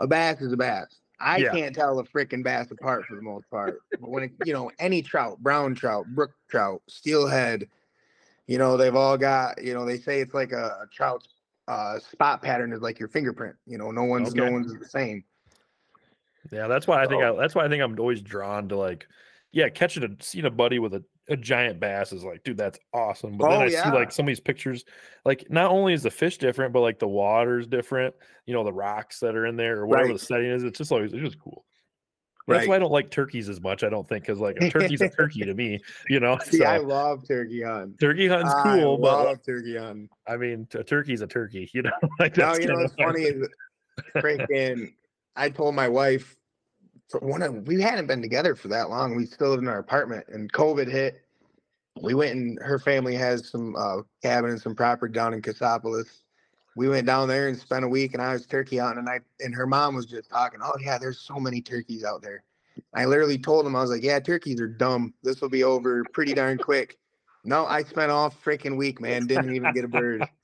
[0.00, 1.00] a bass is a bass.
[1.20, 1.52] I Yeah.
[1.52, 3.80] can't tell a freaking bass apart for the most part.
[4.00, 7.68] But when it, you know, any trout, brown trout, brook trout, steelhead,
[8.48, 11.28] you know, they've all got, you know, they say it's like a, a trout's
[11.68, 13.56] uh, spot pattern is like your fingerprint.
[13.66, 15.24] You know, no one's no one's the same.
[16.52, 18.76] Yeah, that's why I think I, So- that's why I think I'm always drawn to
[18.76, 19.06] like,
[19.52, 22.78] yeah, catching a seeing a buddy with a, a giant bass is like, dude, that's
[22.94, 23.36] awesome.
[23.36, 24.84] But then Oh, I see like some of these pictures,
[25.24, 28.14] like not only is the fish different, but like the water's different.
[28.46, 30.18] You know, the rocks that are in there or whatever Right.
[30.20, 30.62] the setting is.
[30.62, 31.64] It's just always it's just cool.
[32.48, 32.68] That's Right.
[32.68, 33.82] why I don't like turkeys as much.
[33.82, 35.80] I don't think because like a turkey's a turkey to me.
[36.08, 37.96] You know, See, I love turkey hunting.
[37.98, 40.08] turkey hunting's I cool, but I love like, turkey hunting.
[40.28, 41.68] I mean, a turkey's a turkey.
[41.74, 43.48] You know, like No, you know what's I funny is
[44.16, 44.92] freaking
[45.36, 46.36] I told my wife
[47.08, 49.16] for one of we hadn't been together for that long.
[49.16, 51.20] We still lived in our apartment and COVID hit.
[52.00, 56.22] We went and her family has some uh cabin and some property down in Cassopolis.
[56.76, 59.20] We went down there and spent a week, and I was turkey hunting, and I
[59.40, 60.60] and her mom was just talking.
[60.62, 62.44] Oh yeah, there's so many turkeys out there.
[62.94, 65.14] I literally told him I was like, yeah, turkeys are dumb.
[65.22, 66.98] This will be over pretty darn quick.
[67.44, 69.26] No, I spent all freaking week, man.
[69.26, 70.28] Didn't even get a bird.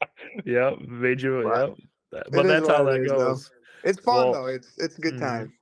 [0.46, 1.42] Yep, made you.
[1.42, 2.24] But Yep.
[2.30, 3.16] But that's how what it though.
[3.16, 3.50] goes.
[3.84, 4.46] It's fun Well, though.
[4.46, 5.20] It's it's a good mhm.
[5.20, 5.52] time.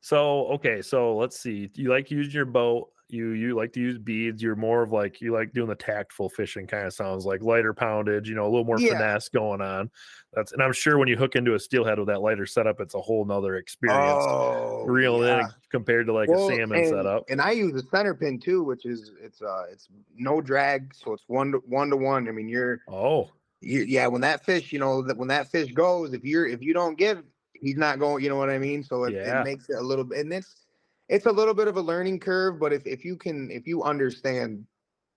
[0.00, 1.70] So okay, so let's see.
[1.74, 2.90] You like using your boat.
[3.08, 4.42] You you like to use beads.
[4.42, 6.66] You're more of like you like doing the tactful fishing.
[6.66, 8.28] Kind of sounds like lighter poundage.
[8.28, 8.92] You know, a little more Yeah.
[8.92, 9.90] finesse going on.
[10.32, 12.94] That's and I'm sure when you hook into a steelhead with that lighter setup, it's
[12.94, 14.26] a whole nother experience.
[14.26, 15.40] Oh, Reel yeah.
[15.40, 17.24] in compared to like Well, a salmon and, setup.
[17.28, 19.86] And I use a center pin too, which is it's uh it's
[20.16, 22.26] no drag, so it's one to one to one.
[22.26, 24.06] I mean, you're Oh, you, yeah.
[24.06, 26.96] When that fish, you know, that when that fish goes, if you're if you don't
[26.96, 28.24] give, he's not going.
[28.24, 28.82] You know what I mean?
[28.82, 29.40] So it, Yeah.
[29.40, 30.63] it makes it a little bit, and it's
[31.08, 32.58] it's a little bit of a learning curve.
[32.58, 34.66] But if if you can if you understand,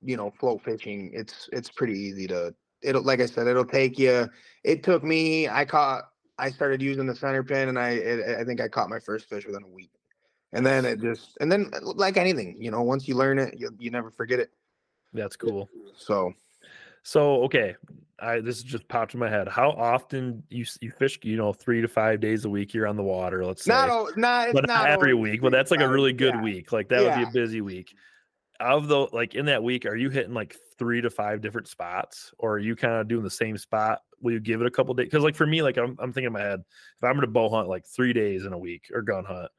[0.01, 2.53] you know, float fishing, it's it's pretty easy to.
[2.81, 4.29] It'll like I said, it'll take you.
[4.63, 5.49] It took me.
[5.49, 6.03] I caught.
[6.37, 9.27] I started using the center pin, and I it, I think I caught my first
[9.27, 9.91] fish within a week.
[10.53, 13.55] And then it just and then uh, like anything, you know, once you learn it,
[13.57, 14.51] you you never forget it.
[15.13, 15.69] that's cool.
[15.97, 16.33] So
[17.03, 17.75] So okay,
[18.19, 19.47] I this just popped in my head.
[19.47, 21.19] How often you you fish?
[21.23, 22.73] You know, three to five days a week.
[22.73, 23.45] You're on the water.
[23.45, 23.71] Let's say.
[23.71, 25.41] not not but not, every week.
[25.41, 26.41] But that's like a really good yeah.
[26.41, 26.71] week.
[26.71, 27.95] Like that would be a busy week.
[28.59, 32.31] Of the like in that week, are you hitting like three to five different spots,
[32.39, 33.99] or are you kind of doing the same spot?
[34.19, 35.05] Will you give it a couple days?
[35.05, 37.49] Because like for me, like I'm I'm thinking in my head, if I'm gonna bow
[37.49, 39.51] hunt like three days in a week or gun hunt,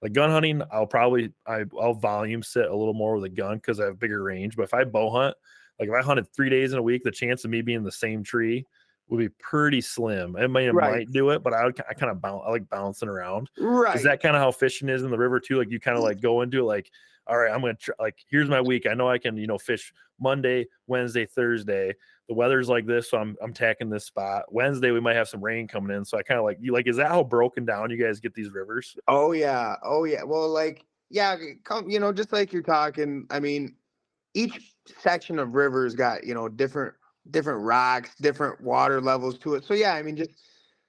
[0.00, 3.56] like gun hunting, I'll probably I, I'll volume sit a little more with a gun
[3.56, 4.56] because I have bigger range.
[4.56, 5.36] But if I bow hunt,
[5.78, 7.92] like if I hunted three days in a week, the chance of me being the
[7.92, 8.64] same tree
[9.08, 10.36] would be pretty slim.
[10.36, 10.90] It might, it Right.
[10.90, 13.50] might do it, but I would, I kind of bounce, I like bouncing around.
[13.58, 13.94] Right.
[13.96, 15.58] Is that kind of how fishing is in the river too?
[15.58, 16.90] Like you kind of like go into it like,
[17.28, 18.86] all right, I'm gonna try, like here's my week.
[18.86, 21.94] I know I can you know fish Monday, Wednesday, Thursday.
[22.28, 24.44] The weather's like this, so I'm I'm tacking this spot.
[24.52, 26.86] Wednesday we might have some rain coming in, so I kind of like you like.
[26.88, 28.96] Is that how broken down you guys get these rivers?
[29.08, 29.74] Oh yeah.
[29.84, 30.22] Oh yeah.
[30.24, 33.26] Well, like yeah, come you know, just like you're talking.
[33.30, 33.74] I mean,
[34.36, 36.94] each section of rivers got you know different
[37.30, 39.64] different rocks, different water levels to it.
[39.64, 40.30] So yeah, I mean, just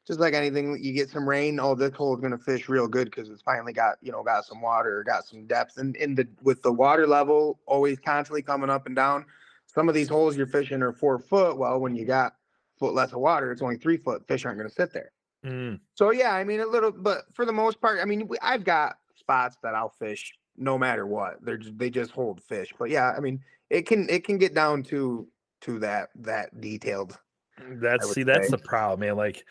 [0.06, 1.60] just like anything, you get some rain.
[1.60, 4.46] Oh, this hole is gonna fish real good because it's finally got you know got
[4.46, 8.70] some water, got some depth, and in the with the water level always constantly coming
[8.70, 9.26] up and down.
[9.66, 11.58] Some of these holes you're fishing are four foot.
[11.58, 12.36] Well, when you got
[12.78, 14.28] foot less of water, it's only three foot.
[14.28, 15.12] Fish aren't gonna sit there.
[15.46, 18.66] Mm, So yeah, I mean a little, but for the most part, I mean I've
[18.66, 21.44] got spots that I'll fish no matter what.
[21.44, 22.74] They're just, they just hold fish.
[22.78, 25.28] But yeah, I mean it can it can get down to
[25.62, 27.18] to that that detailed.
[27.62, 29.16] Mm, that's would see, that's the problem, man.
[29.16, 29.46] Like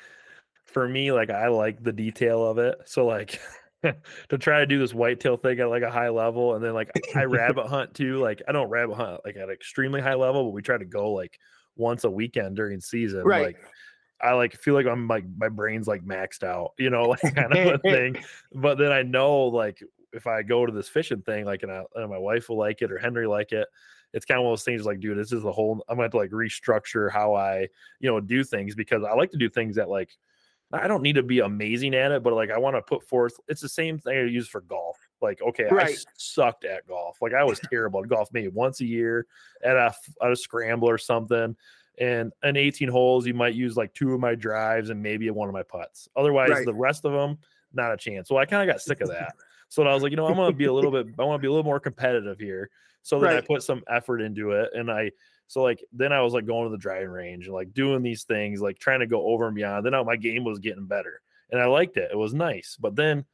[0.64, 2.76] for me, like I like the detail of it.
[2.86, 3.40] So like
[3.82, 6.90] to try to do this whitetail thing at like a high level, and then like
[7.14, 8.18] I rabbit hunt too.
[8.18, 10.84] Like I don't rabbit hunt like at an extremely high level, but we try to
[10.84, 11.38] go like
[11.76, 13.22] once a weekend during season.
[13.22, 13.46] Right.
[13.46, 13.58] Like
[14.20, 17.56] I like feel like I'm like my brain's like maxed out, you know, like kind
[17.56, 18.22] of a thing.
[18.52, 19.82] But then I know like
[20.16, 22.82] if I go to this fishing thing, like and, I, and my wife will like
[22.82, 23.68] it or Henry like it,
[24.12, 26.14] it's kind of one of those things like, dude, this is the whole I'm gonna
[26.16, 27.68] like restructure how I,
[28.00, 30.16] you know, do things because I like to do things that like
[30.72, 33.38] I don't need to be amazing at it, but like I want to put forth
[33.46, 34.98] it's the same thing I use for golf.
[35.22, 35.94] Like, okay, I Right.
[35.94, 37.18] s- sucked at golf.
[37.22, 39.26] Like I was terrible at golf maybe once a year
[39.62, 41.56] at a at a scramble or something.
[41.98, 45.48] And in 18 holes, you might use like two of my drives and maybe one
[45.48, 46.08] of my putts.
[46.16, 46.66] Otherwise, Right.
[46.66, 47.38] the rest of them,
[47.72, 48.28] not a chance.
[48.28, 49.34] So I kind of got sick of that.
[49.68, 51.42] So I was like, you know, I'm gonna be a little bit, I want to
[51.42, 52.70] be a little more competitive here.
[53.02, 55.12] So then I put some effort into it, and I,
[55.46, 58.24] so like then I was like going to the driving range and like doing these
[58.24, 59.86] things, like trying to go over and beyond.
[59.86, 62.10] Then I- my game was getting better, and I liked it.
[62.12, 62.76] It was nice.
[62.80, 63.24] But then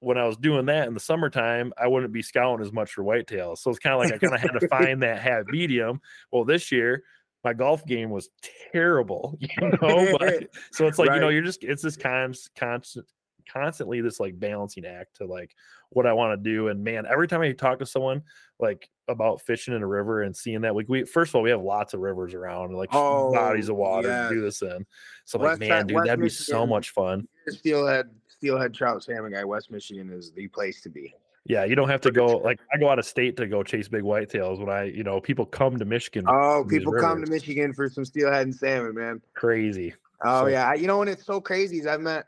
[0.00, 3.04] when I was doing that in the summertime, I wouldn't be scouting as much for
[3.04, 3.58] whitetails.
[3.58, 6.00] So it's kind of like I kind of had to find that hat medium.
[6.32, 7.04] Well, this year
[7.44, 8.28] my golf game was
[8.72, 10.16] terrible, you know.
[10.18, 13.06] But, so it's like you know, you're just it's this con- constant,
[13.50, 15.54] constantly this like balancing act to like
[15.90, 16.68] what I want to do.
[16.68, 18.22] And man, every time I talk to someone
[18.58, 21.50] like about fishing in a river and seeing that, like we first of all we
[21.50, 24.86] have lots of rivers around, like bodies Oh, of water to do this in.
[25.24, 27.26] So like, man, dude, West that'd be so much fun.
[27.48, 29.44] Steelhead steelhead trout salmon guy.
[29.44, 31.14] West Michigan is the place to be.
[31.44, 33.88] Yeah, you don't have to go like I go out of state to go chase
[33.88, 36.24] big whitetails when I, you know, people come to Michigan.
[36.28, 37.30] Oh, people come to.
[37.30, 39.20] Michigan for some steelhead and salmon, man.
[39.34, 39.92] Crazy.
[40.24, 41.80] Oh So- yeah, you know, and it's so crazy.
[41.80, 42.26] Is I've met,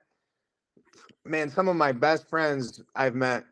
[1.25, 3.45] man, some of my best friends I've met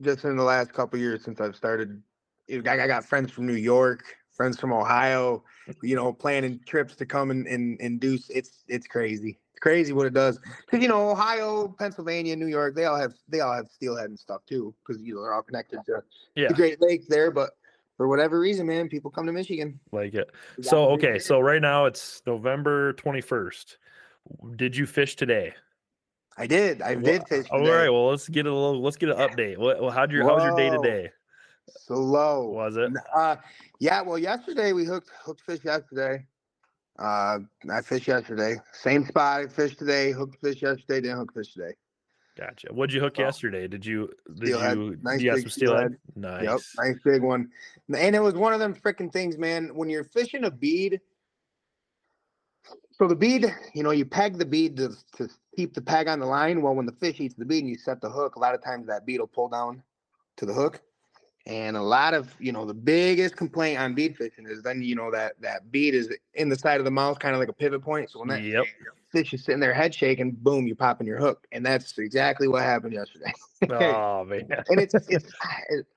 [0.00, 2.02] just in the last couple years since I've started.
[2.50, 5.44] I got friends from New York, friends from Ohio.
[5.82, 8.18] You know, planning trips to come and and, and do.
[8.28, 9.38] It's it's crazy.
[9.52, 10.40] It's crazy what it does.
[10.66, 14.18] Because you know, Ohio, Pennsylvania, New York, they all have they all have steelhead and
[14.18, 14.74] stuff too.
[14.84, 16.02] Because you know they're all connected to
[16.34, 17.30] Yeah, the Great Lakes there.
[17.30, 17.50] But
[17.96, 19.78] for whatever reason, man, people come to Michigan.
[19.92, 20.30] like it.
[20.62, 23.76] So okay, so right now it's November 21st.
[24.56, 25.54] did you fish today?
[26.36, 26.80] I did.
[26.82, 27.46] I Wha- did fish.
[27.50, 27.70] All today.
[27.70, 27.88] right.
[27.90, 28.82] Well, let's get a little.
[28.82, 29.58] Let's get an update.
[29.58, 29.80] What?
[29.80, 31.10] well, How'd your How's your day today?
[31.86, 32.48] Slow.
[32.48, 32.92] Was it?
[33.14, 33.36] Uh,
[33.78, 34.00] yeah.
[34.02, 36.26] Well, yesterday we hooked hooked fish yesterday.
[36.98, 37.38] Uh,
[37.70, 38.56] I fished yesterday.
[38.72, 40.12] Same spot I fished today.
[40.12, 41.00] Hooked fish yesterday.
[41.02, 41.72] Didn't hook fish today.
[42.38, 42.68] Gotcha.
[42.72, 43.22] What'd you hook Oh.
[43.22, 43.68] yesterday?
[43.68, 44.10] Did you?
[44.28, 44.76] Did Steelhead.
[44.78, 44.98] you?
[45.02, 45.96] Nice you big steelhead.
[46.14, 46.42] steelhead.
[46.42, 46.44] Nice.
[46.44, 46.60] Yep.
[46.78, 47.50] Nice big one.
[47.94, 49.74] And it was one of them freaking things, man.
[49.74, 51.00] When you're fishing a bead,
[52.92, 55.28] so the bead, you know, you peg the bead to, to
[55.60, 56.62] keep the peg on the line.
[56.62, 58.64] Well, when the fish eats the bead and you set the hook, a lot of
[58.64, 59.82] times that bead will pull down
[60.36, 60.80] to the hook.
[61.46, 64.94] And a lot of, you know, the biggest complaint on bead fishing is then, you
[64.94, 67.52] know, that that bead is in the side of the mouth, kind of like a
[67.52, 68.10] pivot point.
[68.10, 68.64] So when that Yep.
[69.10, 71.46] Fish is sitting there head shaking, boom, you're popping your hook.
[71.52, 73.32] And that's exactly what happened yesterday.
[73.70, 74.48] Oh man.
[74.70, 75.30] and it's it's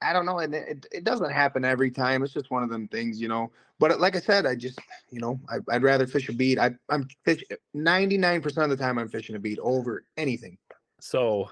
[0.02, 2.22] I- don't know, and it, it doesn't happen every time.
[2.22, 3.54] It's just one of them things, you know.
[3.80, 4.80] But uh, like I said, I just
[5.12, 6.60] you know I, I'd rather fish a bead.
[6.60, 7.42] I I'm fish
[7.74, 10.58] ninety nine percent of the time I'm fishing a bead over anything.
[11.00, 11.52] So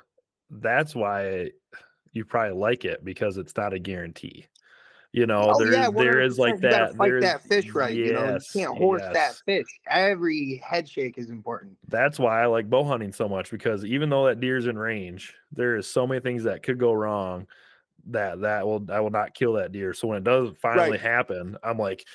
[0.49, 1.51] that's why
[2.11, 4.47] you probably like it because it's not a guarantee.
[5.13, 6.95] You know, Oh, there yeah, there is like you that.
[6.95, 7.93] Fight that fish right.
[7.93, 9.67] you know, you can't horse that fish.
[9.87, 11.77] Every head shake is important.
[11.89, 15.35] That's why I like bow hunting so much because even though that deer's in range,
[15.51, 17.47] there is so many things that could go wrong
[18.07, 19.93] that that will I will not kill that deer.
[19.93, 21.01] So when it does finally Right.
[21.01, 22.07] happen, I'm like,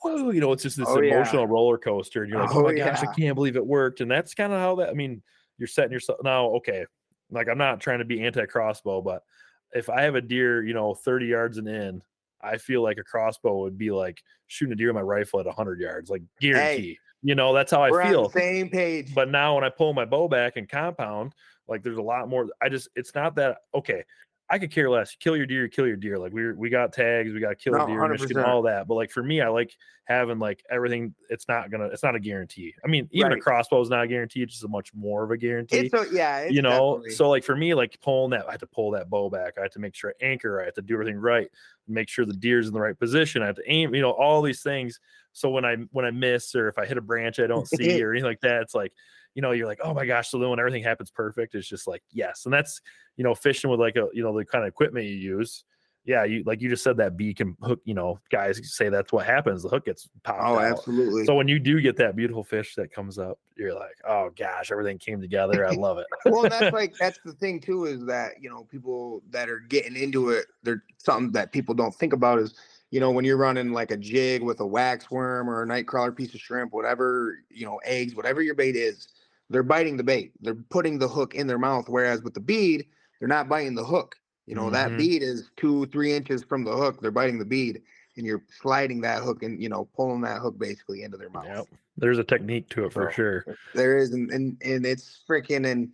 [0.00, 1.14] whoa, you know, it's just this Oh, yeah.
[1.14, 2.22] emotional roller coaster.
[2.22, 4.00] And you're like, oh, Oh, my gosh, I can't believe it worked.
[4.00, 5.22] And that's kind of how that I mean,
[5.58, 6.86] you're setting yourself now, okay.
[7.30, 9.24] Like I'm not trying to be anti crossbow, but
[9.72, 12.02] if I have a deer, you know, 30 yards and in,
[12.42, 15.46] I feel like a crossbow would be like shooting a deer with my rifle at
[15.46, 16.98] 100 yards, like guarantee.
[17.22, 19.14] You know, that's how I feel on the same page.
[19.14, 21.34] but now when I pull my bow back and compound,
[21.68, 22.48] like there's a lot more.
[22.60, 24.04] I just it's not that okay.
[24.50, 25.16] I could care less.
[25.16, 26.18] Kill your deer, kill your deer.
[26.18, 28.86] Like we we got tags, we got to kill No, deer, Michigan, all that.
[28.86, 29.74] But like for me, I like
[30.04, 31.14] having like everything.
[31.30, 31.86] It's not gonna.
[31.86, 32.74] It's not a guarantee.
[32.84, 34.42] I mean, even a crossbow is not a guarantee.
[34.42, 35.78] It's just a much more of a guarantee.
[35.78, 38.50] it's a, yeah, it's you know, definitely- so like for me, like pulling that, I
[38.50, 39.54] have to pull that bow back.
[39.58, 40.60] I have to make sure I anchor.
[40.60, 41.48] I have to do everything right.
[41.88, 43.42] Make sure the deer's in the right position.
[43.42, 43.94] I have to aim.
[43.94, 45.00] You know, all these things.
[45.32, 48.02] So when I when I miss or if I hit a branch I don't see
[48.04, 48.92] or anything like that, it's like,
[49.34, 50.28] you know, you're like, oh my gosh.
[50.28, 52.80] So then when everything happens perfect, it's just like yes, and that's
[53.16, 55.64] you know fishing with like a you know the kind of equipment you use.
[56.04, 57.80] Yeah, you like you just said that beak and hook.
[57.84, 59.62] You know, guys say that's what happens.
[59.62, 60.64] The hook gets popped oh, out.
[60.64, 61.24] absolutely.
[61.26, 64.72] So when you do get that beautiful fish that comes up, you're like, oh gosh,
[64.72, 65.64] everything came together.
[65.64, 66.06] I love it.
[66.26, 69.96] well, that's like that's the thing too is that you know people that are getting
[69.96, 72.54] into it, they're something that people don't think about is
[72.90, 75.86] you know when you're running like a jig with a wax worm or a night
[75.86, 79.06] crawler piece of shrimp, whatever you know eggs, whatever your bait is,
[79.52, 80.32] they're biting the bait.
[80.40, 81.88] They're putting the hook in their mouth.
[81.88, 82.86] Whereas with the bead,
[83.20, 84.16] they're not biting the hook.
[84.46, 84.72] You know Mhm.
[84.72, 87.00] that bead is two three inches from the hook.
[87.00, 87.82] They're biting the bead,
[88.16, 91.46] and you're sliding that hook and you know pulling that hook basically into their mouth.
[91.46, 91.66] Yep.
[91.96, 93.44] There's a technique to it for So, sure.
[93.74, 95.66] There is, and and, and it's freaking.
[95.70, 95.92] And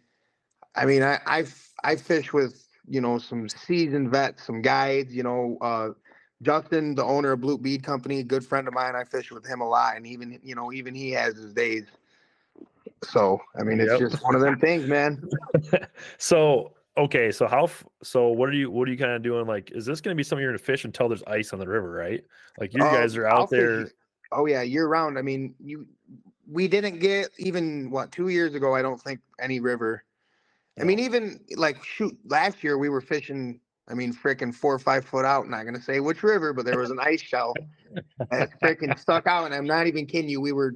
[0.74, 1.44] I mean, I I
[1.84, 5.14] I fish with you know some seasoned vets, some guides.
[5.14, 5.90] You know, uh,
[6.40, 8.94] Justin, the owner of Blue Bead Company, a good friend of mine.
[8.96, 11.84] I fish with him a lot, and even you know even he has his days.
[13.04, 14.10] So I mean, it's Yep.
[14.10, 15.22] just one of them things, man.
[16.18, 17.68] so okay, so how
[18.02, 19.46] so what are you what are you kind of doing?
[19.46, 21.90] Like, is this gonna be something you're gonna fish until there's ice on the river,
[21.90, 22.24] right?
[22.58, 23.90] Like you Um, guys are I'll out fish there.
[24.32, 25.18] Oh yeah, year round.
[25.18, 25.86] I mean, you
[26.50, 28.74] we didn't get even what two years ago.
[28.74, 30.04] I don't think any river.
[30.80, 33.60] I mean, even like shoot, last year we were fishing.
[33.88, 35.48] I mean, freaking four or five foot out.
[35.48, 37.54] Not gonna say which river, but there was an ice shell
[38.30, 40.40] that freaking stuck out, and I'm not even kidding you.
[40.40, 40.74] We were,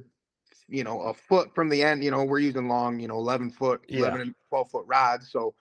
[0.67, 2.03] you know, a foot from the end.
[2.03, 3.99] You know, we're using long, you know, 11 foot, Yeah.
[3.99, 5.31] 11 and 12 foot rods.
[5.31, 5.53] So,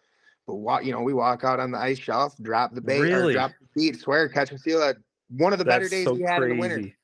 [0.47, 3.31] but walk, you know, we walk out on the ice shelf, drop the bait, Really?
[3.31, 4.83] or drop the bead, swear, catch and seal.
[4.83, 4.97] At
[5.29, 6.77] one of the better days so we had in the winter.
[6.77, 6.97] crazy.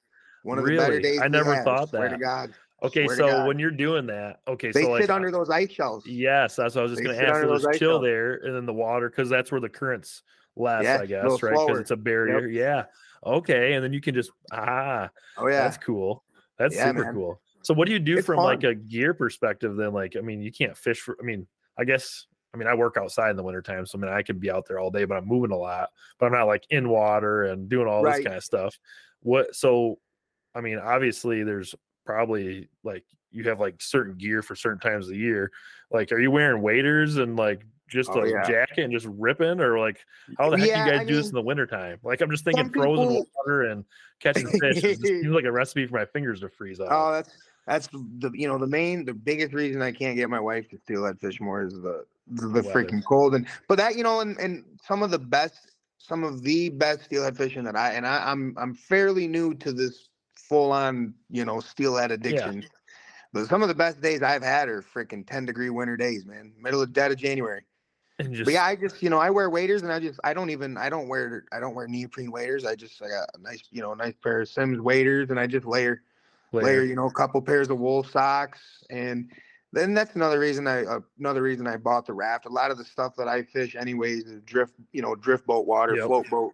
[0.42, 1.20] One of the better days.
[1.20, 2.14] I never had, thought swear that.
[2.16, 5.50] To God, Okay, so when you're doing that, okay, they so like sit under those
[5.50, 6.06] ice shelves.
[6.06, 7.40] yes, that's what I was just gonna sit ask.
[7.40, 8.04] So those chill shelves.
[8.04, 10.22] there, and then the water because that's where the currents
[10.54, 11.58] last, I guess, right?
[11.66, 12.46] Because it's a barrier.
[12.46, 12.84] Yeah.
[13.26, 16.22] Okay, and then you can just ah, Oh yeah, that's cool.
[16.56, 17.14] That's Yeah, super man.
[17.14, 17.40] cool.
[17.62, 19.92] So what do you do It's from like a gear perspective then?
[19.92, 21.46] Like, I mean, you can't fish for I mean,
[21.78, 24.40] I guess I mean I work outside in the wintertime, so I mean I could
[24.40, 26.88] be out there all day, but I'm moving a lot, but I'm not like in
[26.88, 28.78] water and doing all this kind of stuff.
[29.20, 29.98] What so
[30.54, 31.74] I mean, obviously there's
[32.06, 35.50] probably like you have like certain gear for certain times of the year.
[35.90, 38.42] Like, are you wearing waders and like just Oh, a yeah.
[38.46, 39.98] jacket and just ripping, or like
[40.38, 41.98] how the heck Yeah, do you guys I do this in mean, the wintertime?
[42.02, 43.84] Like, I'm just thinking frozen people- water and
[44.20, 44.78] catching fish.
[44.78, 46.88] It just seems like a recipe for my fingers to freeze off.
[46.90, 47.30] Oh, that's
[47.68, 50.78] that's the you know the main the biggest reason I can't get my wife to
[50.78, 54.38] steelhead fish more is the the, the freaking cold and but that you know and
[54.38, 58.30] and some of the best some of the best steelhead fishing that I and I,
[58.30, 62.64] I'm I'm fairly new to this full on you know steelhead addiction.
[63.32, 66.54] But some of the best days I've had are freaking 10 degree winter days, man.
[66.58, 67.62] Middle of dead of January.
[68.18, 70.32] And just But yeah, I just you know I wear waders and I just I
[70.32, 72.64] don't even I don't wear I don't wear neoprene waders.
[72.64, 75.38] I just I got a nice you know a nice pair of Simms waders and
[75.38, 76.02] I just layer
[76.52, 76.84] layer, layer.
[76.84, 79.30] you know a couple pairs of wool socks and
[79.72, 82.46] then that's another reason I uh, another reason I bought the raft.
[82.46, 85.66] A lot of the stuff that I fish anyways is drift you know drift boat
[85.66, 86.06] water, Yep.
[86.06, 86.52] float boat.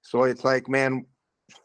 [0.00, 1.04] So it's like man,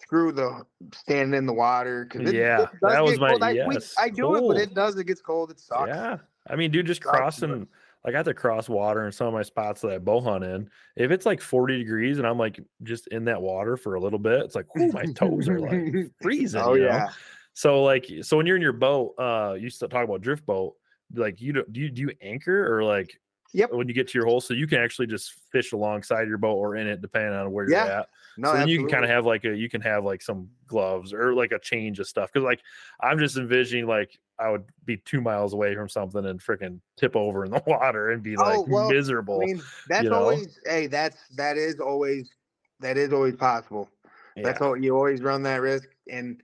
[0.02, 0.64] screw the
[0.94, 3.38] standing in the water because it, Yeah, it that was my-.
[3.42, 4.98] I, we- I do it, but it does.
[4.98, 5.52] It gets cold.
[5.52, 5.88] It sucks.
[5.88, 6.18] Yeah.
[6.48, 7.68] I mean, dude, just crossing
[8.04, 10.44] like I have to cross water in some of my spots that I bow hunt
[10.44, 10.70] in.
[10.96, 14.20] If it's like 40 degrees and I'm like just in that water for a little
[14.20, 16.62] bit, it's like, my toes are like freezing.
[16.62, 17.08] oh you know?
[17.54, 20.76] So like so when you're in your boat, uh you still talk about drift boat,
[21.14, 23.20] like you do do you do you anchor or like
[23.54, 23.74] Yep.
[23.74, 26.56] when you get to your hole so you can actually just fish alongside your boat
[26.56, 27.84] or in it depending on where Yeah.
[27.84, 28.10] you're at.
[28.38, 30.50] No, so then you can kind of have like a you can have like some
[30.68, 32.62] gloves or like a change of stuff because like
[33.02, 37.18] I'm just envisioning like I would be two miles away from something and freaking tip
[37.18, 39.36] over in the water and be like Oh, well, miserable.
[39.42, 40.16] I mean, that's know?
[40.22, 42.32] always hey, that's that is always
[42.80, 43.90] that is always possible.
[44.38, 44.68] That's Yeah.
[44.68, 46.42] all you always run that risk, and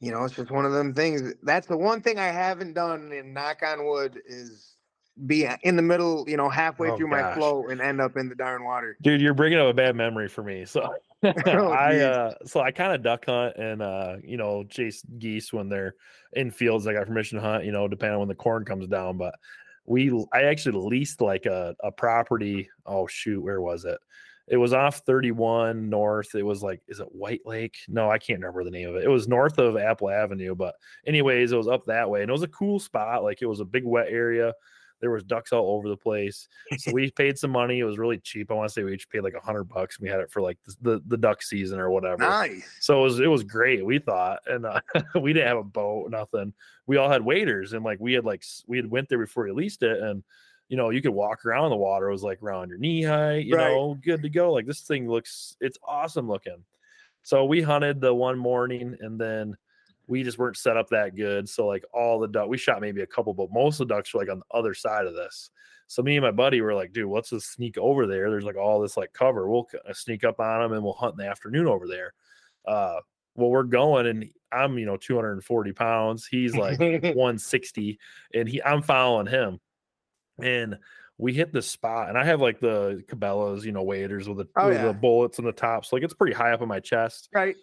[0.00, 1.34] you know it's just one of them things.
[1.42, 3.12] That's the one thing I haven't done.
[3.12, 4.74] And knock on wood is
[5.26, 7.36] be in the middle, you know, halfway Oh, through my gosh.
[7.36, 8.96] flow and end up in the darn water.
[9.02, 10.64] Dude, you're bringing up a bad memory for me.
[10.64, 10.94] So
[11.24, 15.52] Oh, I uh so I kind of duck hunt and uh you know chase geese
[15.52, 15.94] when they're
[16.34, 16.86] in fields.
[16.86, 19.18] I got permission to hunt, you know, depending on when the corn comes down.
[19.18, 19.34] But
[19.84, 22.68] we I actually leased like a, a property.
[22.86, 23.98] Oh shoot, where was it?
[24.50, 26.34] It was off 31 north.
[26.34, 27.78] It was like, is it White Lake?
[27.88, 29.04] No, I can't remember the name of it.
[29.04, 30.74] It was north of Apple Avenue, but
[31.06, 32.22] anyways, it was up that way.
[32.22, 33.22] And it was a cool spot.
[33.22, 34.54] Like it was a big wet area.
[35.00, 36.48] There was ducks all over the place.
[36.78, 37.78] So we paid some money.
[37.78, 38.50] It was really cheap.
[38.50, 40.00] I want to say we each paid like a hundred bucks.
[40.00, 42.18] We had it for like the, the, the duck season or whatever.
[42.18, 42.68] Nice.
[42.80, 43.84] So it was it was great.
[43.84, 44.80] We thought, and uh,
[45.20, 46.52] we didn't have a boat, nothing.
[46.86, 49.52] We all had waders, and like we had like we had went there before we
[49.52, 50.24] leased it, and
[50.68, 52.08] you know you could walk around the water.
[52.08, 53.70] It was like around your knee height, you Right.
[53.70, 54.52] know, good to go.
[54.52, 56.64] Like this thing looks, it's awesome looking.
[57.22, 59.56] So we hunted the one morning, and then
[60.06, 61.48] we just weren't set up that good.
[61.48, 64.14] So like all the duck, we shot maybe a couple, but most of the ducks
[64.14, 65.50] were like on the other side of this.
[65.86, 68.30] So me and my buddy were like, dude, let's just sneak over there.
[68.30, 69.48] There's like all this like cover.
[69.50, 72.12] We'll uh, sneak up on them and we'll hunt in the afternoon over there.
[72.66, 73.00] Uh,
[73.34, 76.26] well, we're going and I'm, you know, 240 pounds.
[76.26, 76.78] He's like
[77.32, 77.98] 160
[78.34, 79.60] and he, I'm following him.
[80.42, 80.78] And
[81.18, 84.48] we hit the spot and I have like the Cabela's, you know, waders with the,
[84.56, 84.86] Oh, with yeah.
[84.86, 85.84] the bullets on the top.
[85.84, 87.28] So like it's pretty high up in my chest.
[87.34, 87.56] right.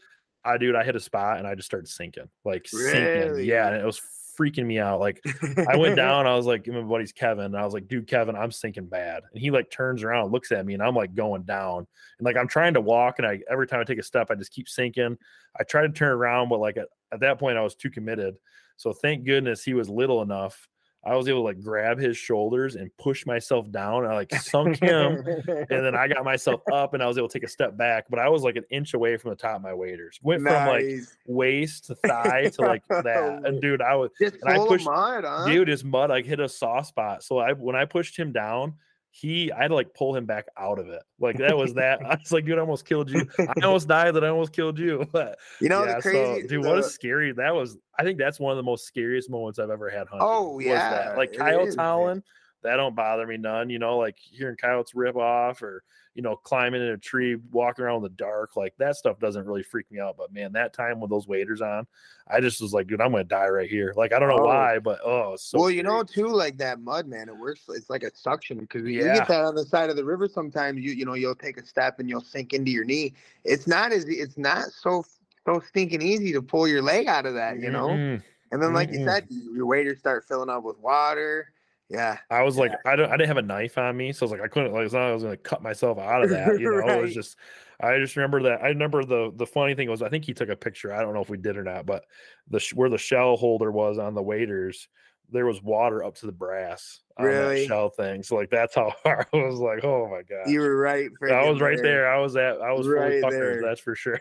[0.43, 3.45] I dude, I hit a spot and I just started sinking, like sinking.
[3.45, 3.99] Yeah, and it was
[4.39, 4.99] freaking me out.
[4.99, 5.19] Like
[5.67, 8.35] I went down, I was like, my buddy's Kevin, and I was like, dude, Kevin,
[8.35, 9.23] I'm sinking bad.
[9.33, 11.87] And he like turns around, looks at me, and I'm like going down.
[12.19, 14.35] And like I'm trying to walk, and I every time I take a step, I
[14.35, 15.17] just keep sinking.
[15.59, 18.35] I try to turn around, but like at, at that point, I was too committed.
[18.77, 20.67] So thank goodness he was little enough.
[21.05, 24.05] I was able to like grab his shoulders and push myself down.
[24.05, 27.33] I like sunk him and then I got myself up and I was able to
[27.39, 29.61] take a step back, but I was like an inch away from the top of
[29.61, 30.19] my waders.
[30.23, 30.85] Went from like
[31.27, 33.41] waist to thigh to like that.
[33.45, 35.45] And dude, I was just and I pushed- mud, huh?
[35.45, 37.23] dude, his mud like hit a soft spot.
[37.23, 38.73] So I when I pushed him down,
[39.15, 41.01] he I had to like pull him back out of it.
[41.21, 42.05] Like that was that.
[42.05, 43.25] I was like, dude, I almost killed you.
[43.39, 45.07] I almost died that I almost killed you.
[45.15, 47.77] But you know yeah, the crazy, so dude, what a scary that was.
[47.97, 50.19] I think that's one of the most scariest moments I've ever had hunting.
[50.21, 52.23] Oh, yeah, like it coyote howling.
[52.63, 53.69] That don't bother me none.
[53.69, 55.83] You know, like hearing coyotes rip off or
[56.15, 58.55] you know climbing in a tree, walking around in the dark.
[58.55, 60.15] Like that stuff doesn't really freak me out.
[60.17, 61.85] But man, that time with those waders on,
[62.27, 63.93] I just was like, dude, I'm gonna die right here.
[63.95, 64.45] Like I don't know Oh.
[64.45, 67.29] why, but oh, so well, you know too, like that mud, man.
[67.29, 67.61] It works.
[67.69, 70.27] It's like a suction because you get that on the side of the river.
[70.27, 73.13] Sometimes you you know you'll take a step and you'll sink into your knee.
[73.43, 75.03] It's not as it's not so
[75.45, 77.89] so stinking easy to pull your leg out of that, you know.
[77.89, 78.23] Mm-mm.
[78.51, 79.05] And then, like you Mm-mm.
[79.05, 81.51] said, your waders start filling up with water.
[81.89, 84.25] Yeah, I was like, I don't, I didn't have a knife on me, so I
[84.25, 86.59] was like, I couldn't, like, it's not I was gonna cut myself out of that,
[86.59, 86.87] you know.
[86.99, 87.37] It was just,
[87.79, 88.63] I just remember that.
[88.63, 90.91] I remember the the funny thing was, I think he took a picture.
[90.93, 92.05] I don't know if we did or not, but
[92.49, 94.87] the where the shell holder was on the waders,
[95.29, 97.61] there was water up to the brass on Really?
[97.61, 98.23] that shell thing.
[98.23, 101.09] So like that's how hard I was like, oh my god, you were right.
[101.29, 102.11] I was right there.
[102.11, 103.69] I was at, I was Right puckered, there.
[103.69, 104.19] that's for sure.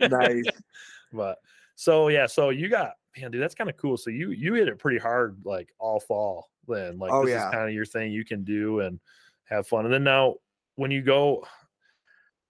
[0.00, 0.44] Nice.
[1.12, 1.38] but
[1.76, 3.96] so yeah, so you got man, dude, that's kind of cool.
[3.96, 6.98] So you you hit it pretty hard like all fall then.
[6.98, 7.48] Like Oh, this yeah.
[7.48, 9.00] is kind of your thing you can do and
[9.44, 9.84] have fun.
[9.84, 10.36] And then now
[10.76, 11.44] when you go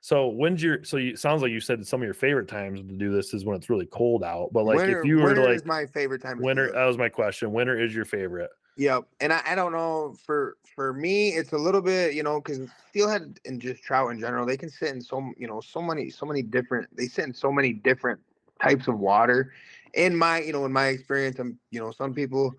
[0.00, 2.86] so when's your so you sounds like you said some of your favorite times to
[2.86, 4.50] do this is when it's really cold out.
[4.52, 6.40] But like winter, if you were like is my favorite time.
[6.40, 7.52] winter, that was my question.
[7.52, 8.50] Winter is your favorite.
[8.76, 9.04] Yep.
[9.20, 12.68] And I, I don't know for for me it's a little bit, you know, because
[12.90, 16.10] steelhead and just trout in general, they can sit in so you know, so many,
[16.10, 18.20] so many different they sit in so many different
[18.62, 19.52] types of water.
[19.94, 22.55] in my you know in my experience, I'm you know some people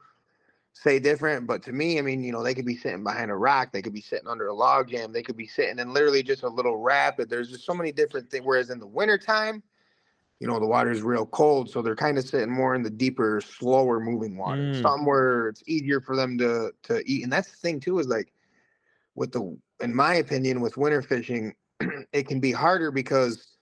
[0.76, 3.36] say different, but to me, I mean, you know, they could be sitting behind a
[3.36, 6.22] rock, they could be sitting under a log jam, they could be sitting in literally
[6.22, 7.30] just a little rapid.
[7.30, 8.46] There's just so many different things.
[8.46, 9.64] Whereas in the wintertime,
[10.40, 12.90] you know, the water is real cold, so they're kind of sitting more in the
[12.90, 14.74] deeper, slower moving water.
[14.74, 15.06] Mm.
[15.06, 17.24] Where it's easier for them to to eat.
[17.24, 18.34] And that's the thing too, is like
[19.16, 21.56] with the in my opinion, with winter fishing,
[22.12, 23.56] it can be harder because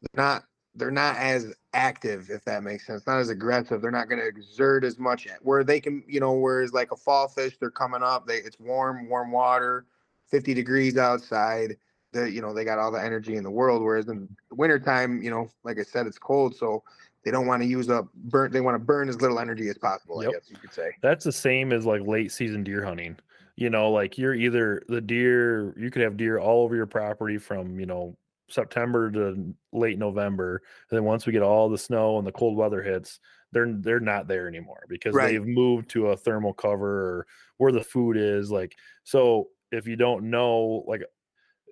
[0.00, 3.06] they're not they're not as active, if that makes sense.
[3.06, 3.82] Not as aggressive.
[3.82, 5.28] They're not going to exert as much.
[5.42, 8.26] Where they can, you know, whereas like a fall fish, they're coming up.
[8.26, 9.84] They it's warm, warm water,
[10.30, 11.76] 50 degrees outside.
[12.12, 13.82] The you know they got all the energy in the world.
[13.82, 16.82] Whereas in wintertime, you know, like I said, it's cold, so
[17.24, 18.52] they don't want to use up burn.
[18.52, 20.22] They want to burn as little energy as possible.
[20.22, 20.30] Yep.
[20.30, 20.92] I guess you could say.
[21.02, 23.16] That's the same as like late season deer hunting.
[23.56, 27.38] You know, like you're either the deer, you could have deer all over your property
[27.38, 28.14] from, you know,
[28.48, 30.62] September to late November.
[30.90, 33.20] And then once we get all the snow and the cold weather hits,
[33.52, 35.20] they're they're not there anymore because Right.
[35.20, 36.88] they've moved to a thermal cover
[37.18, 37.26] or
[37.58, 38.50] where the food is.
[38.50, 41.02] Like so if you don't know like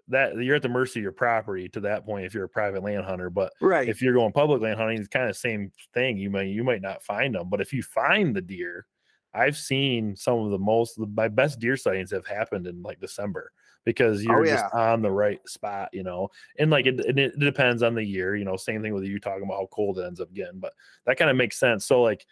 [0.08, 2.82] that you're at the mercy of your property to that point if you're a private
[2.82, 3.30] land hunter.
[3.30, 3.86] But Right.
[3.86, 6.18] if you're going public land hunting, it's kind of the same thing.
[6.18, 8.86] You might you might not find them, but if you find the deer,
[9.32, 13.52] I've seen some of the most my best deer sightings have happened in like December
[13.84, 16.28] because oh, you're just on the right spot, you know.
[16.58, 18.56] And like it, it, it depends on the year, you know.
[18.56, 20.72] Same thing with you talking about how cold it ends up getting, but
[21.06, 21.86] that kind of makes sense.
[21.86, 22.26] So like,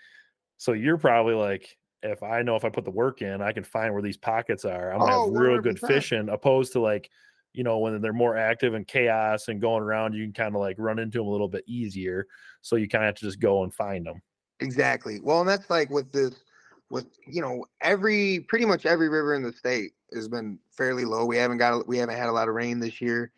[0.56, 3.64] so you're probably like, if I know if I put the work in, I can
[3.64, 4.92] find where these pockets are.
[4.92, 5.86] I'm gonna Oh, have real good 100%.
[5.86, 7.10] fishing, opposed to like
[7.54, 10.60] you know, when they're more active and chaos and going around, you can kind of
[10.60, 12.26] like run into them a little bit easier.
[12.62, 14.22] So you kind of have to just go and find them.
[14.60, 15.20] Exactly.
[15.20, 16.44] Well, and that's like with this,
[16.92, 21.24] with you know, every pretty much every river in the state has been fairly low.
[21.24, 23.32] We haven't got we haven't had a lot of rain this year,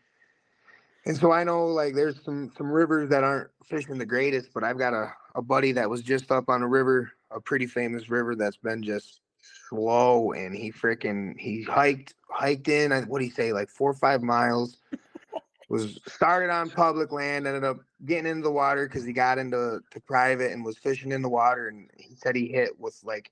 [1.07, 4.53] and so I know like there's some some rivers that aren't fishing the greatest.
[4.53, 7.67] But I've got a a buddy that was just up on a river, a pretty
[7.67, 9.21] famous river that's been just
[9.69, 12.91] slow, and he freaking he hiked hiked in.
[13.07, 13.53] What do you say?
[13.53, 14.79] Like four or five miles.
[15.69, 19.81] was started on public land, ended up getting into the water because he got into
[19.91, 21.69] to private and was fishing in the water.
[21.69, 23.31] And he said he hit with like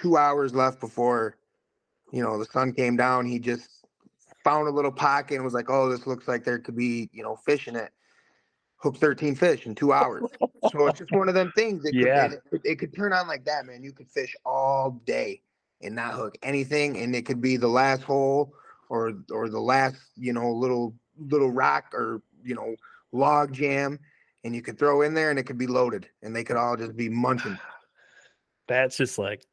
[0.00, 1.36] two hours left before,
[2.12, 3.26] you know, the sun came down.
[3.26, 3.68] He just
[4.44, 7.22] found a little pocket and was like, "Oh, this looks like there could be, you
[7.22, 7.92] know, fish in it."
[8.76, 10.24] Hooked 13 fish in two hours.
[10.70, 11.84] so it's just one of them things.
[11.84, 12.24] It could, Yeah.
[12.24, 13.82] and it, it could turn on like that, man.
[13.82, 15.42] You could fish all day
[15.82, 18.54] and not hook anything, and it could be the last hole
[18.88, 22.74] or or the last, you know, little little rock or you know
[23.12, 23.98] log jam,
[24.44, 26.76] and you could throw in there, and it could be loaded, and they could all
[26.76, 27.58] just be munching.
[28.68, 29.44] That's just like,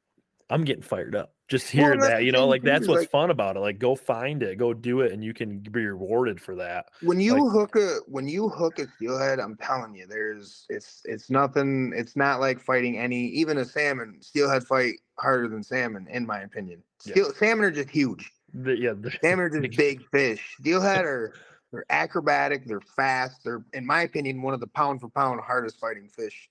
[0.49, 3.31] I'm getting fired up just hearing that's that, you know, like that's what's like- fun
[3.31, 3.59] about it.
[3.59, 6.87] Like, go find it, go do it, and you can be rewarded for that.
[7.01, 11.01] when you Like- hook a when you hook a steelhead, I'm telling you, there's it's
[11.05, 11.93] it's nothing.
[11.95, 14.17] It's not like fighting any even a salmon.
[14.21, 16.83] Steelhead fight harder than salmon, in my opinion.
[16.99, 18.31] Steel, salmon are just huge.
[18.53, 20.55] The- yeah, the- Salmon are just big fish.
[20.59, 21.33] Steelhead are
[21.71, 22.65] they're acrobatic.
[22.65, 23.43] They're fast.
[23.43, 26.49] They're, in my opinion, one of the pound for pound hardest fighting fish.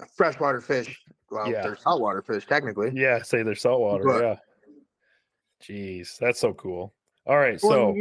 [0.00, 1.02] Uh, Freshwater fish.
[1.34, 1.62] Well, Yeah.
[1.62, 2.92] they're saltwater fish technically.
[2.94, 4.04] yeah, say they're saltwater.
[4.04, 4.36] But- yeah.
[5.62, 6.92] Jeez, that's so cool.
[7.26, 7.94] All right, so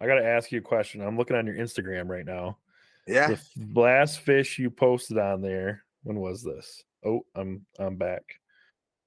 [0.00, 1.02] I got to ask you a question.
[1.02, 2.58] I'm looking on your Instagram right now.
[3.06, 5.84] yeah, The last fish you posted on there.
[6.02, 6.82] When was this?
[7.04, 8.22] Oh, I'm I'm back.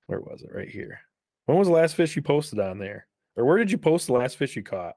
[0.08, 0.52] Where was it?
[0.54, 0.99] Right here.
[1.45, 3.08] When was the last fish you posted on there?
[3.36, 4.95] Or where did you post the last fish you caught?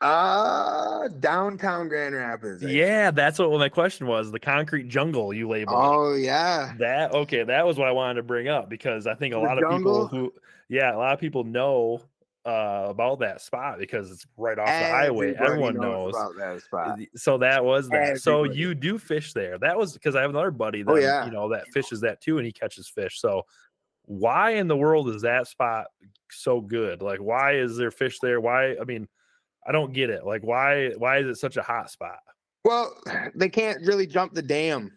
[0.00, 2.62] Uh downtown Grand Rapids.
[2.64, 4.30] I- Yeah, that's what my question was.
[4.32, 5.76] The concrete jungle you labeled.
[5.80, 6.74] Oh yeah.
[6.78, 9.42] That okay, that was what I wanted to bring up because I think a The
[9.42, 10.08] lot of jungle?
[10.08, 10.32] people who
[10.68, 12.00] yeah, a lot of people know
[12.46, 15.34] uh about that spot because it's right off the highway.
[15.34, 16.14] Everyone knows.
[16.14, 16.98] about that spot.
[17.16, 18.18] So that was that.
[18.20, 19.58] So you do fish there.
[19.58, 21.24] That was because I have another buddy that Oh, yeah.
[21.24, 23.20] you know that fishes that too, and he catches fish.
[23.20, 23.46] So
[24.06, 25.86] why in the world is that spot
[26.30, 27.00] so good?
[27.00, 28.38] Like, why is there fish there?
[28.38, 28.76] Why?
[28.78, 29.08] I mean,
[29.66, 30.24] I don't get it.
[30.26, 30.90] Like, why?
[30.98, 32.18] Why is it such a hot spot?
[32.64, 32.94] Well,
[33.34, 34.90] they can't really jump the dam,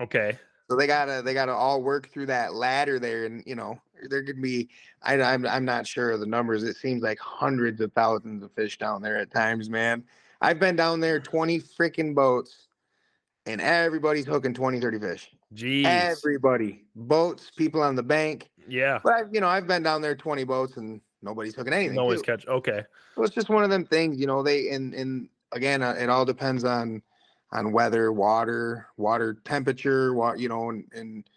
[0.00, 0.38] Okay.
[0.68, 4.22] so they gotta they gotta all work through that ladder there, and you know there
[4.24, 4.70] could be
[5.02, 6.62] I, I'm I'm not sure of the numbers.
[6.62, 10.04] It seems like hundreds of thousands of fish down there at times, man.
[10.40, 12.68] I've been down there 20 freaking boats,
[13.44, 15.30] and everybody's hooking 20, 30 fish.
[15.54, 15.84] Jeez.
[15.84, 18.48] Everybody, boats, people on the bank.
[18.66, 19.00] yeah.
[19.04, 21.96] But I've, you know, I've been down there 20 boats, and nobody's hooking anything.
[21.96, 22.46] No one's catch.
[22.46, 22.82] Okay.
[23.14, 24.42] So it's just one of them things, you know.
[24.42, 27.02] They and and again, uh, it all depends on
[27.52, 31.28] on weather, water, water temperature, what you know, and and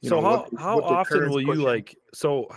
[0.00, 1.62] you so know, how what how what often will you pushing.
[1.62, 2.48] like so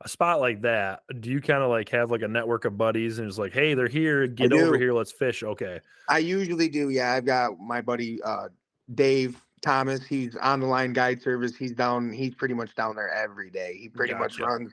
[0.00, 1.02] a spot like that?
[1.20, 3.74] Do you kind of like have like a network of buddies and it's like, hey,
[3.74, 5.42] they're here, get over here, let's fish.
[5.42, 5.80] Okay.
[6.08, 6.90] I usually do.
[6.90, 8.48] Yeah, I've got my buddy uh,
[8.94, 9.40] Dave.
[9.62, 10.02] Thomas.
[10.06, 11.54] He's on the line guide service.
[11.54, 12.12] He's down.
[12.12, 13.76] He's pretty much down there every day.
[13.78, 14.72] He pretty much runs.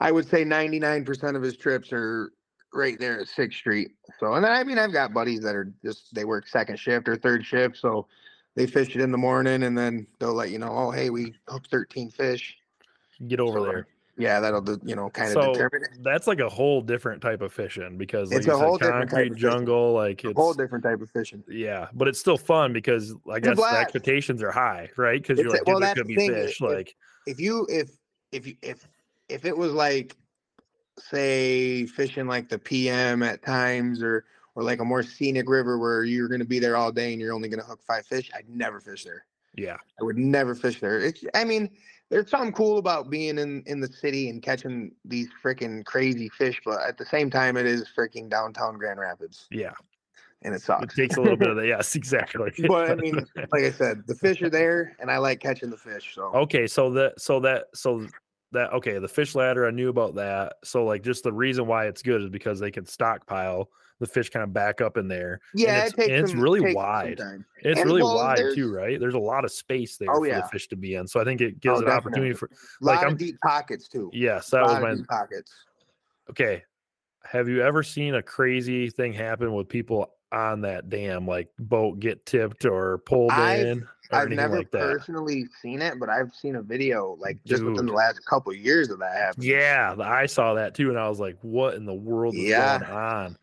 [0.00, 2.30] I would say 99% of his trips are
[2.72, 3.88] right there at Sixth Street.
[4.20, 7.08] So, and then I mean, I've got buddies that are just they work second shift
[7.08, 8.06] or third shift, so
[8.54, 11.34] they fish it in the morning, and then they'll let you know, oh, hey, we
[11.48, 12.56] hooked 13 fish.
[13.26, 13.86] Get over So, there.
[14.20, 16.02] Yeah, that'll do- you know kind of So determine it.
[16.02, 19.10] that's like a whole different type of fishing because like It's a said, whole different
[19.10, 19.50] type concrete of fishing.
[19.50, 21.44] jungle, like it's A whole different type of fishing.
[21.48, 25.22] yeah, but it's still fun because I guess the expectations are high, right?
[25.22, 26.56] Because you're like, well, there could be thing, fish.
[26.56, 26.96] if- Like,
[27.26, 27.90] if you if
[28.32, 28.88] if you if
[29.28, 30.16] if it was like
[30.98, 34.24] say fishing like the PM at times or
[34.54, 37.20] or like a more scenic river where you're going to be there all day and
[37.20, 39.24] you're only going to hook five fish, I'd never fish there.
[39.54, 40.98] yeah, I would never fish there.
[40.98, 41.70] It's I mean,
[42.10, 46.60] there's something cool about being in in the city and catching these freaking crazy fish,
[46.64, 49.74] but at the same time, it is freaking downtown Grand Rapids, yeah,
[50.42, 50.94] and it sucks.
[50.94, 52.52] it takes a little bit of the yes, exactly.
[52.66, 53.14] but I mean,
[53.52, 56.14] like I said, the fish are there, and I like catching the fish.
[56.14, 58.06] So Okay, so that so that so
[58.52, 60.54] that okay, the fish ladder I knew about that.
[60.64, 63.68] So like just the reason why it's good is because they can stockpile
[64.00, 65.40] the fish kind of back up in there.
[65.52, 67.20] and yeah, it's, it takes and it's some- really wide.
[67.62, 68.98] It's And, really well, wide too, right?
[69.00, 70.40] There's a lot of space there Oh, for yeah.
[70.42, 71.06] the fish to be in.
[71.08, 72.50] So I think it gives Oh, an opportunity for A
[72.84, 74.08] like lot I'm of deep pockets too.
[74.14, 75.52] yes, that was my deep pockets.
[76.30, 76.62] okay.
[77.24, 81.98] Have you ever seen a crazy thing happen with people on that dam, like boat
[82.00, 86.56] get tipped or pulled I've- in I've never like personally seen it, but I've seen
[86.56, 89.50] a video like just within the last couple of years of that happening.
[89.50, 92.78] Yeah, I saw that too, and I was like, "What in the world is Yeah.
[92.78, 93.38] going on?"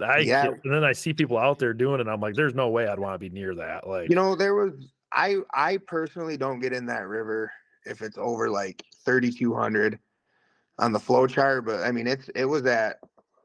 [0.00, 0.48] I Yeah.
[0.64, 2.02] and then I see people out there doing it.
[2.02, 4.34] and I'm like, "There's no way I'd want to be near that." Like, You know,
[4.34, 4.72] there was
[5.12, 7.50] I I personally don't get in that river
[7.84, 9.98] if it's over like 3200
[10.78, 12.98] on the flow chart, but I mean it's it was at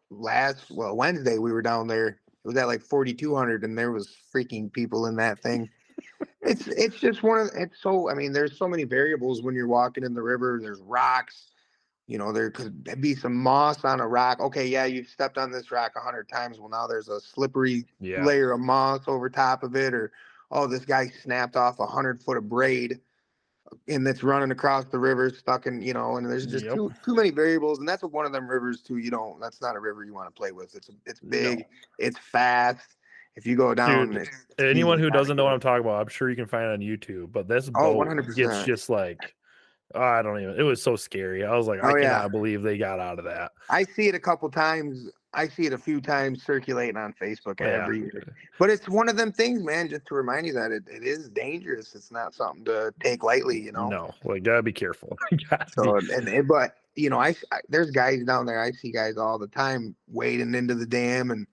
[0.10, 2.08] last well Wednesday we were down there.
[2.08, 5.70] It was at like 4200 and there was freaking people in that thing.
[6.46, 9.68] It's it's just one of it's so I mean there's so many variables when you're
[9.68, 10.60] walking in the river.
[10.62, 11.52] There's rocks.
[12.08, 14.40] You know, there could be some moss on a rock.
[14.40, 16.60] Okay, yeah, you've stepped on this rock a hundred times.
[16.60, 20.12] Well, now there's a slippery yeah, layer of moss over top of it, or
[20.52, 23.00] oh, this guy snapped off a hundred foot of braid
[23.88, 26.76] and that's running across the river, stuck in, you know, and there's just Yep.
[26.76, 28.98] too too many variables, and that's what one of them rivers too.
[28.98, 29.40] You don't.
[29.40, 30.76] That's not a river you want to play with.
[30.76, 31.66] It's it's big,
[31.98, 32.98] it's fast.
[33.36, 34.30] If you go down, Dude,
[34.60, 35.54] anyone who doesn't know what.
[35.54, 37.32] I'm talking about, I'm sure you can find it on YouTube.
[37.32, 38.36] But this Oh, boat 100%.
[38.36, 39.20] gets just like,
[39.94, 40.60] I don't even.
[40.60, 41.44] It was so scary.
[41.44, 42.28] I was like, I Oh, cannot yeah.
[42.30, 43.52] believe they got out of that.
[43.70, 45.10] I see it a couple times.
[45.34, 47.84] I see it a few times circulating on Facebook Yeah.
[47.84, 48.34] every year.
[48.58, 49.90] But it's one of them things, man.
[49.90, 51.94] Just to remind you that it, it is dangerous.
[51.94, 53.90] It's not something to take lightly, you know.
[53.90, 55.18] No, like gotta be careful.
[55.50, 57.36] Gotta So be- and, and but you know, I
[57.68, 58.62] there's guys down there.
[58.62, 61.46] I see guys all the time wading into the dam and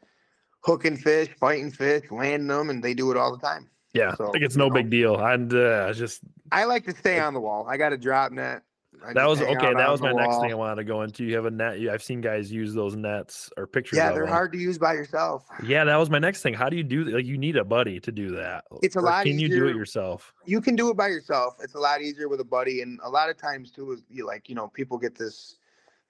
[0.62, 3.68] hooking fish, fighting fish, landing them, and they do it all the time.
[3.92, 4.74] yeah, so, think it's no know.
[4.74, 5.18] big deal.
[5.18, 7.66] And uh, just I like to stay on the wall.
[7.68, 8.62] I got a drop net.
[9.04, 9.74] I that was okay.
[9.74, 11.24] That was my next thing I wanted to go into.
[11.24, 11.76] You have a net.
[11.90, 13.96] I've seen guys use those nets or pictures.
[13.96, 14.32] Yeah, they're them.
[14.32, 15.44] hard to use by yourself.
[15.64, 16.54] Yeah, that was my next thing.
[16.54, 17.14] How do you do that?
[17.14, 18.64] Like, you need a buddy to do that.
[18.80, 20.32] It's a Or lot Can you do it yourself?
[20.44, 21.56] You can do it by yourself.
[21.60, 24.24] It's a lot easier with a buddy, and a lot of times too is you
[24.24, 25.56] like you know people get this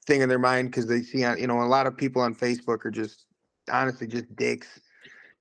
[0.05, 2.35] thing in their mind because they see on you know a lot of people on
[2.35, 3.25] Facebook are just
[3.71, 4.81] honestly just dicks.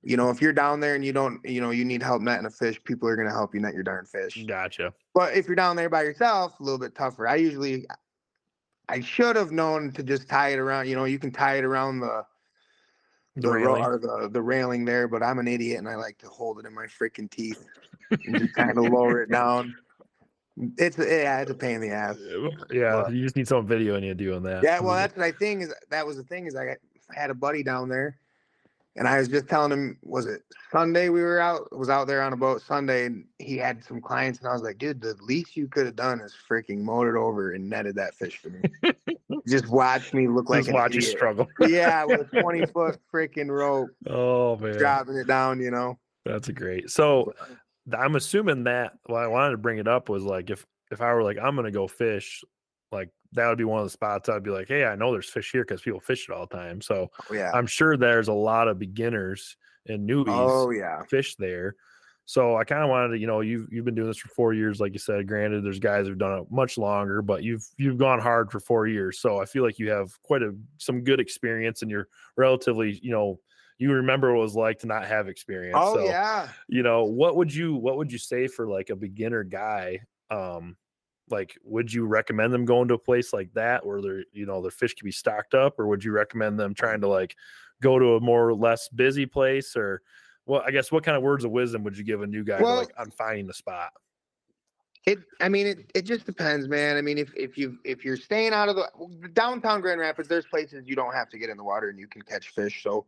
[0.04, 2.46] You know, if you're down there and you don't, you know, you need help netting
[2.46, 4.44] a fish, people are gonna help you net your darn fish.
[4.48, 4.92] Gotcha.
[5.14, 7.28] But if you're down there by yourself, a little bit tougher.
[7.28, 7.86] I usually,
[8.88, 10.88] I should have known to just tie it around.
[10.88, 12.24] You know, you can tie it around the
[13.36, 13.82] The ro- railing.
[13.84, 16.66] or the the railing there, but I'm an idiot and I like to hold it
[16.66, 17.64] in my freaking teeth
[18.10, 19.72] and just kind of lower it down.
[20.78, 22.18] It's yeah, it's a pain in the ass.
[22.72, 24.64] Yeah, But- you just need some video and you doing that.
[24.64, 26.76] Yeah, well, that's what I think is that was the thing is I got,
[27.14, 28.18] had a buddy down there,
[28.96, 31.76] and I was just telling him, was it Sunday we were out?
[31.76, 34.62] Was out there on a boat Sunday, and he had some clients, and I was
[34.62, 37.96] like, dude, the least you could have done is freaking mowed it over and netted
[37.96, 38.62] that fish for me.
[39.48, 41.48] just watch me look like just watch you struggle.
[41.60, 45.60] yeah, with a twenty foot freaking rope, Oh man, dropping it down.
[45.60, 45.98] You know.
[46.26, 46.90] that's a great.
[46.90, 47.32] So
[47.96, 48.92] I'm assuming that.
[49.06, 51.56] what I wanted to bring it up was like if if I were like I'm
[51.56, 52.44] gonna go fish,
[52.90, 55.28] like that would be one of the spots I'd be like, hey, I know there's
[55.28, 56.80] fish here because people fish it all the time.
[56.80, 57.50] So Oh, yeah.
[57.54, 59.56] I'm sure there's a lot of beginners
[59.86, 61.02] and newbies Oh yeah.
[61.08, 61.76] fish there.
[62.24, 64.54] So I kind of wanted to, you know, you've you've been doing this for four
[64.54, 65.26] years, like you said.
[65.26, 68.86] Granted, there's guys who've done it much longer, but you've you've gone hard for four
[68.86, 69.18] years.
[69.18, 73.10] So I feel like you have quite a some good experience, and you're relatively, you
[73.10, 73.40] know,
[73.78, 75.76] you remember what it was like to not have experience.
[75.80, 76.48] Oh so, yeah.
[76.68, 80.02] you know, what would you what would you say for like a beginner guy?
[80.30, 80.76] Um,
[81.32, 84.62] like, would you recommend them going to a place like that where their you know
[84.62, 87.36] their fish can be stocked up, or would you recommend them trying to like
[87.80, 90.02] go to a more or less busy place or
[90.46, 92.58] well, I guess what kind of words of wisdom would you give a new guy
[92.58, 93.92] to, Well- like on finding the spot?
[95.04, 96.96] It, I mean, it, it just depends, man.
[96.96, 100.46] I mean, if if you if you're staying out of the downtown Grand Rapids, there's
[100.46, 102.84] places you don't have to get in the water and you can catch fish.
[102.84, 103.04] So,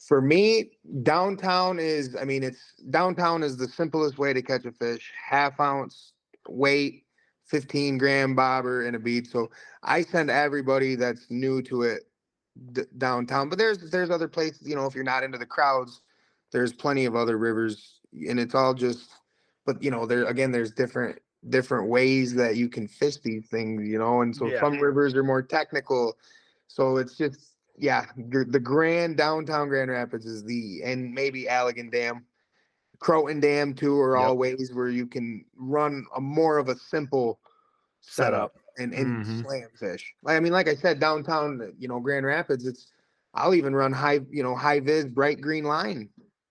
[0.00, 0.72] for me,
[1.04, 5.12] downtown is, I mean, it's downtown is the simplest way to catch a fish.
[5.24, 6.14] Half ounce
[6.48, 7.04] weight,
[7.46, 9.26] 15 gram bobber and a bead.
[9.26, 9.50] So
[9.82, 12.02] I send everybody that's new to it
[12.72, 13.48] d- downtown.
[13.48, 16.00] But there's there's other places, you know, if you're not into the crowds,
[16.52, 19.10] there's plenty of other rivers, and it's all just.
[19.64, 21.18] But you know, there again, there's different
[21.50, 24.60] different ways that you can fish these things, you know, and so Yeah.
[24.60, 26.16] some rivers are more technical.
[26.68, 31.90] So it's just yeah, gr- the Grand downtown Grand Rapids is the and maybe Allegan
[31.92, 32.24] Dam,
[32.98, 37.40] Croton Dam too, are all ways where you can run a more of a simple
[38.00, 38.52] Setup.
[38.54, 39.42] setup and and Mhm.
[39.42, 40.14] slam fish.
[40.22, 42.92] Like I mean, like I said, downtown, you know, Grand Rapids, it's
[43.34, 46.08] I'll even run high, you know, high vis bright green line,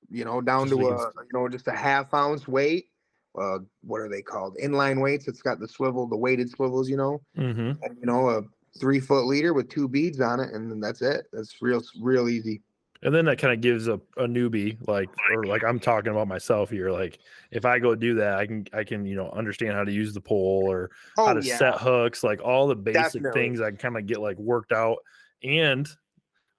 [0.10, 2.89] you know, down Just to so a you know just a half ounce weight.
[3.38, 4.56] Uh, what are they called?
[4.64, 5.28] Inline weights.
[5.28, 7.84] It's got the swivel, the weighted swivels, you know, Mm-hmm.
[7.84, 8.43] and you know a
[8.80, 11.28] three foot leader with two beads on it, and then that's it.
[11.34, 12.62] That's real, real easy.
[13.04, 16.28] And then that kind of gives a, a newbie like or like I'm talking about
[16.28, 16.89] myself here.
[16.91, 17.20] Like
[17.52, 20.14] if I go do that, I can I can, you know, understand how to use
[20.14, 23.41] the pole or how Oh to yeah, set hooks, like all the basic Definitely.
[23.41, 24.98] things I can kind of get like worked out.
[25.43, 25.88] And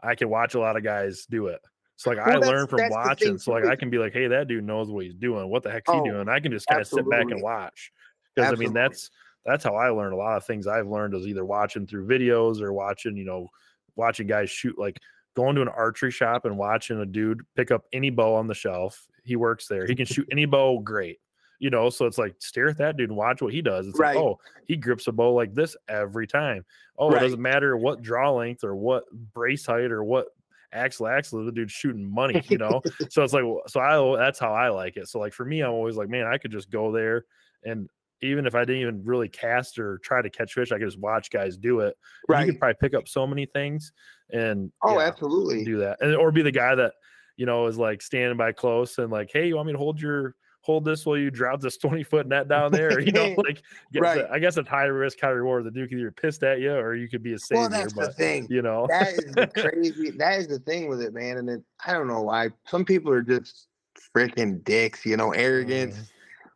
[0.02, 1.60] I can watch a lot of guys do it.
[1.96, 3.38] So like I Well, that's- learn from that's the thing, watching.
[3.38, 3.64] So like.
[3.64, 5.48] I can be like, hey, that dude knows what he's doing.
[5.48, 6.28] What the heck's he Oh, doing?
[6.28, 7.90] I can just kind of sit back and watch.
[8.34, 9.10] Because I mean that's
[9.46, 12.60] that's how I learn a lot of things I've learned is either watching through videos
[12.60, 13.48] or watching, you know,
[13.96, 15.00] watching guys shoot like
[15.36, 18.54] going to an archery shop and watching a dude pick up any bow on the
[18.54, 19.06] shelf.
[19.22, 19.86] He works there.
[19.86, 21.18] He can shoot any bow great.
[21.58, 23.86] You know, so it's like stare at that dude and watch what he does.
[23.88, 24.14] It's Right.
[24.16, 26.64] like, oh, he grips a bow like this every time.
[26.98, 30.26] Oh, it doesn't matter what draw length or what brace height or what
[30.72, 32.82] axle axle the dude's shooting money, you know.
[33.08, 35.08] so it's like so I that's how I like it.
[35.08, 37.24] So like for me, I'm always like, man, I could just go there
[37.64, 37.88] and
[38.22, 40.98] even if I didn't even really cast or try to catch fish, I could just
[40.98, 41.96] watch guys do it.
[42.28, 42.46] Right.
[42.46, 43.92] You could probably pick up so many things
[44.32, 45.64] and Oh, yeah, absolutely.
[45.64, 45.98] do that.
[46.00, 46.94] And or be the guy that,
[47.36, 50.00] you know, is like standing by close and like, hey, you want me to hold
[50.00, 52.98] your hold this while you drop this 20 foot net down there?
[52.98, 53.62] You know, like
[53.94, 54.24] Right.
[54.32, 55.64] I guess it's high risk, high reward.
[55.64, 57.60] The dude could either pissed at you or you could be a savior.
[57.60, 58.46] Well, that's the thing.
[58.50, 60.10] you know, that is the crazy.
[60.12, 61.36] That is the thing with it, man.
[61.36, 63.68] And it, I don't know why some people are just
[64.16, 65.04] freaking dicks.
[65.06, 65.96] You know, arrogance.
[65.96, 66.10] Mhm.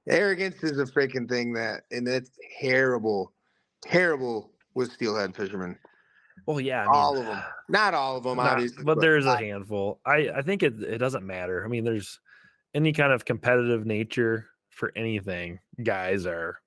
[0.09, 2.31] Arrogance is a freaking thing that, and it's
[2.61, 3.33] terrible,
[3.83, 5.77] terrible with steelhead fishermen.
[6.47, 9.27] well, yeah, I mean, all of them, not all of them, Not- obviously, but there's
[9.27, 10.01] a I- handful.
[10.07, 11.65] I I think it it doesn't matter.
[11.65, 12.19] I mean, there's
[12.75, 15.59] any kind of competitive nature for anything.
[15.83, 16.61] Guys are.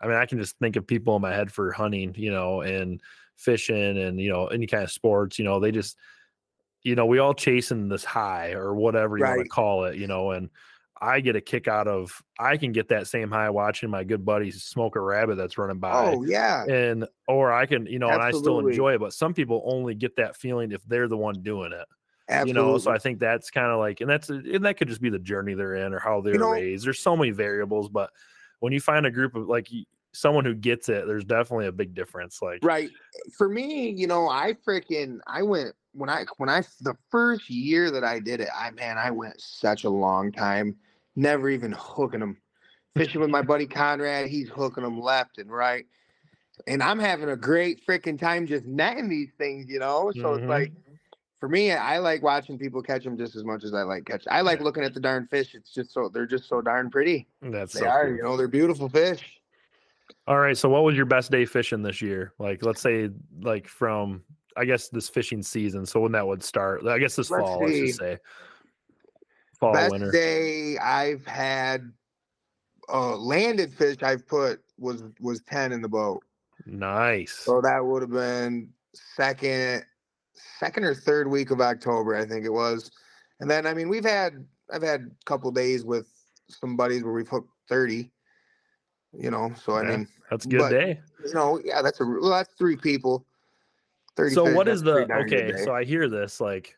[0.00, 2.60] I mean, I can just think of people in my head for hunting, you know,
[2.60, 3.00] and
[3.36, 5.38] fishing, and you know, any kind of sports.
[5.38, 5.96] You know, they just,
[6.82, 10.06] you know, we all chasing this high or whatever you want to call it, you
[10.06, 10.50] know, and.
[11.00, 14.24] I get a kick out of I can get that same high watching my good
[14.24, 18.08] buddies smoke a rabbit that's running by Oh yeah, and or I can, you know,
[18.08, 19.00] and I still enjoy it.
[19.00, 21.86] But some people only get that feeling if they're the one doing it.
[22.28, 22.48] absolutely.
[22.48, 25.02] You know, so I think that's kind of like, and that's and that could just
[25.02, 26.86] be the journey they're in or how they're know- raised.
[26.86, 28.10] There's so many variables, but
[28.60, 29.68] when you find a group of like
[30.12, 32.40] someone who gets it, there's definitely a big difference.
[32.40, 32.90] Like, right
[33.36, 37.90] for me you know i freaking i went when i when i the first year
[37.90, 40.76] that i did it i man i went such a long time
[41.16, 42.36] never even hooking them
[42.94, 45.86] fishing with my buddy conrad he's hooking them left and right
[46.66, 50.38] and i'm having a great freaking time just netting these things you know so Mhm.
[50.38, 50.72] it's like
[51.40, 54.24] for me i like watching people catch them just as much as i like catch
[54.30, 54.64] i like Yeah.
[54.64, 57.80] looking at the darn fish it's just so they're just so darn pretty that's they
[57.80, 58.16] so are cool.
[58.16, 59.40] you know they're beautiful fish
[60.28, 60.56] All right.
[60.58, 62.32] So, what was your best day fishing this year?
[62.40, 63.10] Like, let's say,
[63.42, 64.24] like from
[64.56, 65.86] I guess this fishing season.
[65.86, 67.60] So when that would start, I guess this Let's fall.
[67.64, 68.18] Let's just say
[69.66, 70.10] fall, Best winter.
[70.10, 71.92] day I've had
[72.92, 76.22] uh landed fish I've put was was 10 in the boat.
[76.66, 77.32] Nice.
[77.32, 79.84] So that would have been second
[80.58, 82.90] second or third week of October, I think it was.
[83.40, 86.06] And then I mean we've had I've had a couple days with
[86.48, 88.10] some buddies where we've hooked 30.
[89.18, 91.00] You know, so I mean, That's a good but- day.
[91.24, 93.24] you know, yeah, that's a well, that's three people.
[94.16, 96.74] 30 so what is the okay so i hear this like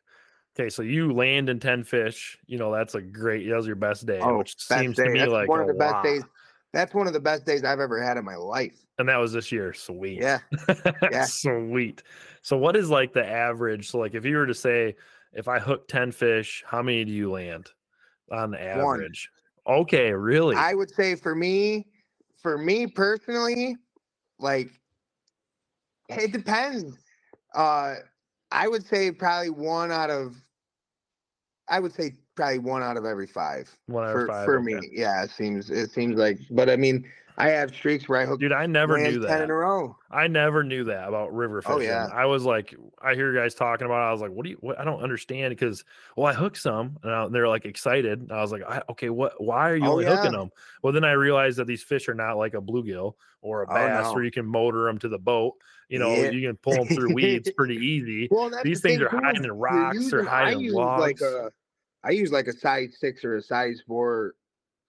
[0.59, 3.77] okay so you land in 10 fish you know that's a great that was your
[3.77, 5.05] best day Oh, which best seems day.
[5.05, 6.05] to me That's like one of the best lot.
[6.05, 6.23] days.
[6.73, 8.75] That's one of the best days I've ever had in my life.
[8.99, 10.39] and that was this year sweet Yeah.
[11.11, 11.25] Yeah.
[11.25, 12.03] sweet
[12.43, 14.97] so what is like the average so like if you were to say
[15.33, 17.71] if i hook 10 fish how many do you land
[18.33, 19.01] on the One.
[19.01, 19.31] average
[19.67, 21.87] okay really I would say for me,
[22.43, 23.77] for me personally,
[24.39, 24.71] like
[26.09, 26.97] it depends.
[27.55, 27.97] Uh
[28.51, 30.35] I would say probably one out of
[31.71, 33.75] I would say probably one out of every five.
[33.87, 34.45] One out for, of five.
[34.45, 34.75] for okay.
[34.75, 34.89] me.
[34.93, 36.39] Yeah, it seems it seems like.
[36.51, 37.05] But I mean,
[37.37, 39.43] I have streaks where I hook Dude, I never knew ten that.
[39.43, 39.97] in a row.
[40.11, 41.91] I never knew that about river oh, fishing.
[41.91, 42.09] Oh, yeah.
[42.13, 44.03] I was like, I hear you guys talking about.
[44.03, 44.09] It.
[44.09, 44.57] I was like, what do you?
[44.61, 44.79] What?
[44.81, 45.85] I don't understand because
[46.17, 48.21] well, I hooked some, and I- they're like excited.
[48.21, 49.35] And I was like, I, okay, what?
[49.43, 50.51] Why are you Oh, only hooking them?
[50.83, 53.75] Well, then I realized that these fish are not like a bluegill or a Oh,
[53.75, 54.15] bass, no.
[54.15, 55.55] where you can motor them to the boat.
[55.89, 56.31] You know, Yeah.
[56.31, 58.29] you can pull them through weeds pretty easy.
[58.31, 61.23] Well, These the things are hiding in rocks or hiding use like logs.
[61.23, 61.53] a,
[62.05, 64.35] I use like a size six or a size four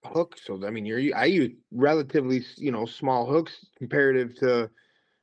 [0.05, 0.37] hook.
[0.41, 4.69] So I mean, you're I use relatively you know small hooks comparative to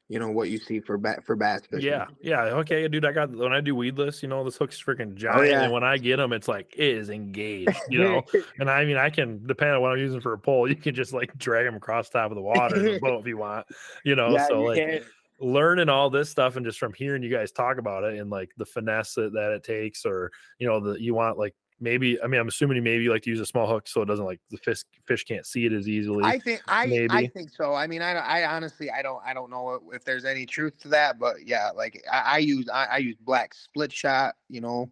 [0.09, 1.89] you know what you see for bat for bass fishing.
[1.89, 3.05] Yeah, yeah, okay, dude.
[3.05, 5.63] I got when I do weedless, you know, this hook's freaking oh, giant, Oh, yeah.
[5.65, 8.23] and when I get them, it's like it is engaged, you know.
[8.61, 10.69] and I mean, I can depend on what I'm using for a pole.
[10.69, 13.67] You can just like drag them across top of the water boat if you want,
[14.05, 14.31] you know.
[14.31, 15.05] Yeah, so you like can't-
[15.41, 18.51] learning all this stuff and just from hearing you guys talk about it and like
[18.57, 20.31] the finesse that, that it takes, or
[20.61, 22.21] you know, the you want like maybe.
[22.23, 24.25] I mean, I'm assuming you maybe like to use a small hook so it doesn't
[24.25, 26.25] like the fish fish can't see it as easily.
[26.25, 27.75] I think I I think so.
[27.75, 30.89] I mean, I I honestly I don't I don't know if there's any truth to
[30.89, 34.37] that, but yeah, like I, I use I, I use black split shot.
[34.49, 34.91] You know,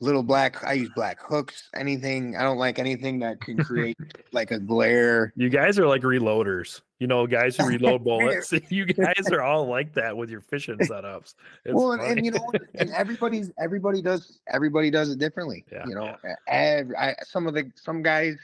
[0.00, 0.64] little black.
[0.64, 1.68] I use black hooks.
[1.74, 2.36] Anything.
[2.36, 3.96] I don't like anything that can create
[4.32, 5.32] like a glare.
[5.36, 8.52] You guys are like reloaders, you know, guys who reload bullets.
[8.70, 11.34] you guys are all like that with your fishing setups.
[11.64, 15.64] It's well, and, and you know, and everybody's everybody does everybody does it differently.
[15.70, 16.16] Yeah, you know,
[16.48, 18.36] every, I, some of the some guys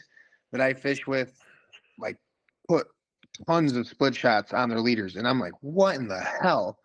[0.52, 1.38] that I fish with,
[1.98, 2.16] like,
[2.68, 2.86] put
[3.46, 6.78] tons of split shots on their leaders, and I'm like, what in the hell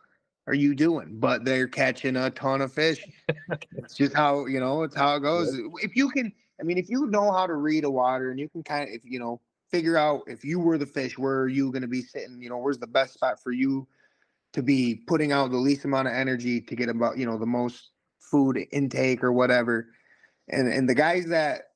[0.48, 1.20] are you doing?
[1.20, 3.06] But they're catching a ton of fish.
[3.78, 5.58] it's just how you know it's how it goes.
[5.82, 8.50] If you can, I mean, if you know how to read a water and you
[8.50, 9.40] can kind of, if you know,
[9.72, 12.42] figure out if you were the fish, where are you going to be sitting?
[12.42, 13.88] You know, where's the best spot for you
[14.54, 17.46] to be putting out the least amount of energy to get about you know the
[17.46, 17.90] most
[18.20, 19.88] food intake or whatever.
[20.50, 21.70] And and the guys that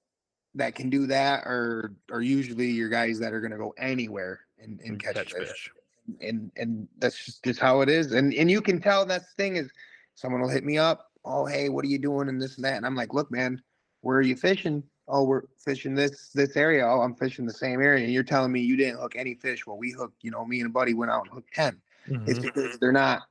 [0.55, 4.41] that can do that are are usually your guys that are going to go anywhere
[4.59, 5.71] and, and And catch, fish.
[6.21, 8.13] And and that's just, just how it is.
[8.13, 9.69] And and you can tell that's the thing is
[10.15, 11.11] someone will hit me up.
[11.25, 12.75] Oh hey, what are you doing and this and that?
[12.77, 13.61] And I'm like, look, man,
[14.01, 14.83] where are you fishing?
[15.09, 16.85] Oh, we're fishing this this area.
[16.85, 18.03] Oh, I'm fishing the same area.
[18.03, 19.65] And you're telling me you didn't hook any fish.
[19.67, 21.81] Well, we hooked, you know, me and a buddy went out and hooked 10
[22.25, 22.41] it's Mhm.
[22.41, 23.23] because they're not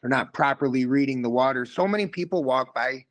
[0.00, 1.64] they're not properly reading the water.
[1.64, 3.06] So many people walk by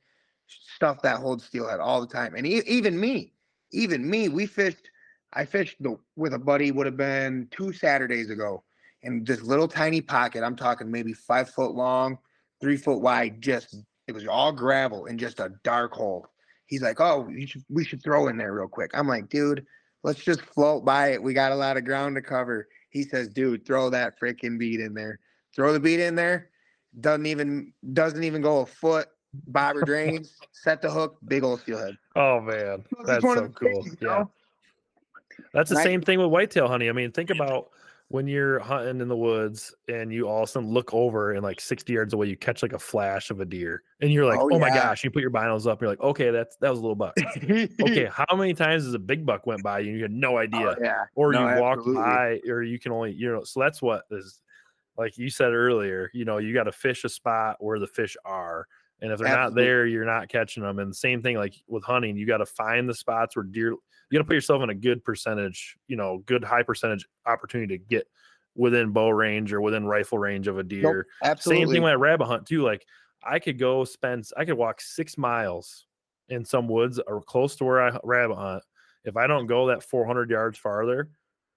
[0.48, 3.34] stuff that holds steelhead all the time, and e- even me,
[3.72, 4.90] even me, we fished.
[5.36, 8.64] I fished the, with a buddy would have been two Saturdays ago,
[9.04, 10.44] in this little tiny pocket.
[10.44, 12.18] I'm talking maybe five foot long,
[12.62, 13.42] three foot wide.
[13.42, 13.76] Just
[14.08, 16.28] it was all gravel and just a dark hole.
[16.66, 19.66] He's like, "Oh, you should, we should throw in there real quick." I'm like, "Dude,
[20.04, 21.22] let's just float by it.
[21.22, 24.80] We got a lot of ground to cover." He says, "Dude, throw that freaking bead
[24.80, 25.20] in there.
[25.56, 26.50] Throw the bead in there.
[27.00, 29.08] Doesn't even doesn't even go a foot.
[29.48, 30.36] Bobber drains.
[30.52, 31.18] Set the hook.
[31.28, 31.98] Big old steelhead.
[32.16, 33.84] Oh man, that's so cool.
[33.84, 34.32] things, Yeah, know?
[35.54, 36.88] that's the And same thing with whitetail honey.
[36.90, 37.72] I mean, think about
[38.10, 41.42] when you're hunting in the woods and you all of a sudden look over and
[41.42, 44.40] like 60 yards away, you catch like a flash of a deer, and you're like,
[44.40, 46.80] Oh, "Oh, my gosh!" You put your binos up, you're like, "Okay, that's that was
[46.80, 47.16] a little buck."
[47.82, 50.36] okay, how many times has a big buck went by you and you had no
[50.36, 50.76] oh, idea?
[50.78, 51.06] Oh, yeah.
[51.16, 54.42] or No, you walk by or you can only you know so that's what is
[54.98, 58.16] like you said earlier you know you got to fish a spot where the fish
[58.26, 58.68] are
[59.02, 61.84] and if they're not there you're not catching them and the same thing like with
[61.84, 63.76] hunting you got to find the spots where deer
[64.14, 67.78] you got to put yourself in a good percentage you know good high percentage opportunity
[67.78, 68.08] to get
[68.56, 71.66] within bow range or within rifle range of a deer Absolutely.
[71.66, 72.62] same thing when I rabbit hunt too.
[72.62, 72.86] Like
[73.24, 75.86] I could go spend, I could walk six miles
[76.30, 78.64] in some woods or close to where I rabbit hunt.
[79.06, 81.10] If I don't go that 400 yards farther,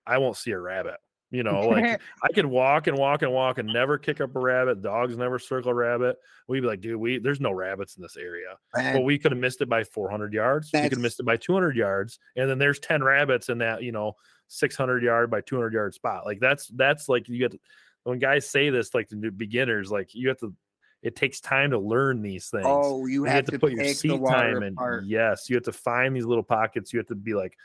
[0.07, 0.96] I won't see a rabbit.
[1.31, 4.41] You know, like I could walk and walk and walk and never kick up a
[4.41, 4.83] rabbit.
[4.83, 6.16] Dogs never circle a rabbit.
[6.49, 8.57] We'd be like, dude, we there's no rabbits in this area.
[8.77, 10.70] Man, But we could have missed it by 400 yards.
[10.72, 13.83] We could have missed it by 200 yards, and then there's 10 rabbits in that,
[13.83, 14.14] you know,
[14.49, 16.24] 600 yard by 200 yard spot.
[16.24, 17.59] Like that's that's like you get to,
[18.05, 20.55] when guys say this, like the new beginners, like you have to.
[21.03, 22.64] It takes time to learn these things.
[22.66, 24.77] oh, you you have, to, put your seat time in.
[25.05, 26.93] Yes, you have to find these little pockets.
[26.93, 27.57] You have to be like,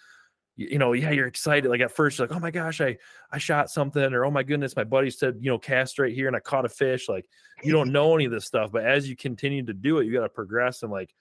[0.69, 1.69] you, know, yeah, you're excited.
[1.69, 2.97] Like at first, you're like, oh my gosh, I
[3.31, 6.27] I shot something, or oh my goodness, my buddy said, you know, cast right here,
[6.27, 7.09] and I caught a fish.
[7.09, 7.25] Like
[7.63, 10.13] you don't know any of this stuff, but as you continue to do it, you
[10.13, 11.13] got to progress and like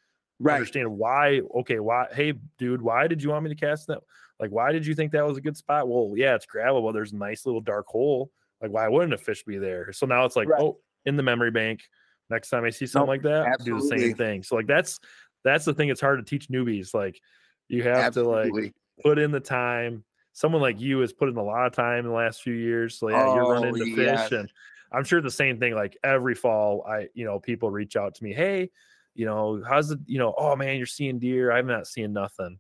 [0.43, 0.55] Right.
[0.55, 1.43] understand why.
[1.55, 2.07] Okay, why?
[2.15, 3.99] Hey, dude, why did you want me to cast that?
[4.39, 5.87] Like, why did you think that was a good spot?
[5.87, 8.31] Well, yeah, it's gravel, Well, there's a nice little dark hole.
[8.63, 9.93] Like, why wouldn't a fish be there?
[9.93, 10.63] So now it's like, Right.
[10.63, 11.83] oh, in the memory bank.
[12.31, 14.43] Next time I see something like that, do the same thing.
[14.45, 15.01] So like that's
[15.43, 15.89] that's the thing.
[15.89, 16.95] It's hard to teach newbies.
[16.95, 17.21] Like
[17.69, 18.75] you have to like Absolutely.
[19.03, 20.05] Put in the time.
[20.33, 22.99] Someone like you has put in a lot of time in the last few years.
[22.99, 24.29] So yeah, you're oh, running Oh, into yes.
[24.29, 24.53] fish, and
[24.93, 25.75] I'm sure the same thing.
[25.75, 28.71] Like every fall, I you know people reach out to me, hey,
[29.15, 31.53] you know, how's it, you know, oh man, you're seeing deer.
[31.53, 32.59] I'm not seeing nothing.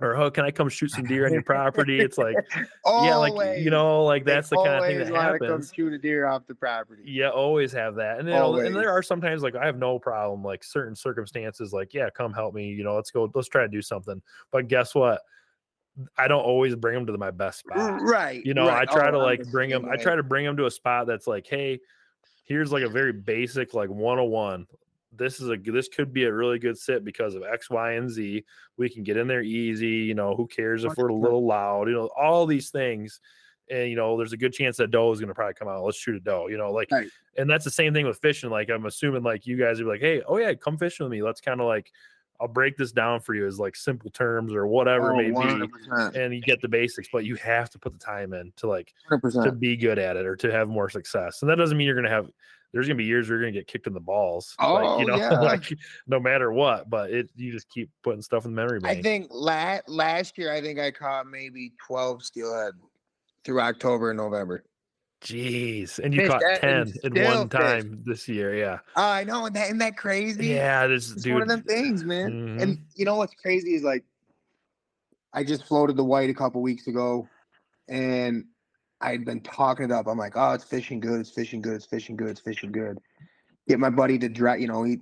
[0.00, 2.00] Or oh, can I come shoot some deer on your property?
[2.00, 2.36] It's like,
[2.86, 5.98] yeah, like you know, like that's the kind of thing that wanna Come shoot a
[5.98, 7.04] deer off the property.
[7.06, 8.18] Yeah, always have that.
[8.18, 12.08] And, and there are sometimes like I have no problem, like certain circumstances, like, yeah,
[12.10, 14.20] come help me, you know, let's go, let's try to do something.
[14.50, 15.22] But guess what?
[16.18, 18.00] I don't always bring them to my best spot.
[18.02, 18.44] Right.
[18.44, 18.88] You know, right.
[18.88, 21.06] I try Oh, to like bring them, I try to bring them to a spot
[21.06, 21.78] that's like, hey,
[22.44, 24.66] here's like a very basic, like 101.
[25.16, 28.10] This is a this could be a really good sit because of X, Y, and
[28.10, 28.44] Z.
[28.76, 29.86] We can get in there easy.
[29.86, 31.86] You know, who cares if we're a little loud?
[31.88, 33.20] You know, all these things.
[33.70, 35.84] And you know, there's a good chance that doe is going to probably come out.
[35.84, 36.48] Let's shoot a doe.
[36.48, 37.08] You know, like, Right.
[37.38, 38.50] and that's the same thing with fishing.
[38.50, 41.22] Like, I'm assuming like you guys are like, hey, oh yeah, come fishing with me.
[41.22, 41.92] Let's kind of like,
[42.40, 45.28] I'll break this down for you as like simple terms or whatever Oh, it may
[45.30, 46.14] be 100%.
[46.16, 48.92] and you get the basics, but you have to put the time in to like
[49.10, 49.58] to 100%.
[49.60, 51.42] be good at it or to have more success.
[51.42, 52.28] And that doesn't mean you're gonna have
[52.72, 54.56] there's gonna be years where you're gonna get kicked in the balls.
[54.58, 55.38] like, Oh, you know, yeah.
[55.40, 55.62] like
[56.08, 58.98] no matter what, but it you just keep putting stuff in the memory bank.
[58.98, 62.72] I think la- last year, I think I caught maybe 12 steelhead
[63.44, 64.64] through October and November.
[65.24, 65.98] Jeez.
[65.98, 68.54] And you caught 10 in one time this year.
[68.54, 68.80] Yeah.
[68.94, 70.48] I know, and that, isn't that crazy?
[70.48, 71.32] Yeah, this It's dude.
[71.32, 72.30] one of them things, man.
[72.58, 72.62] Mhm.
[72.62, 74.04] And you know what's crazy is like,
[75.32, 77.26] I just floated the white a couple weeks ago,
[77.88, 78.44] and
[79.00, 80.06] I had been talking it up.
[80.06, 82.98] I'm like, oh, it's fishing good, it's fishing good, it's fishing good, it's fishing good.
[83.66, 85.00] Get my buddy to drive, you know, he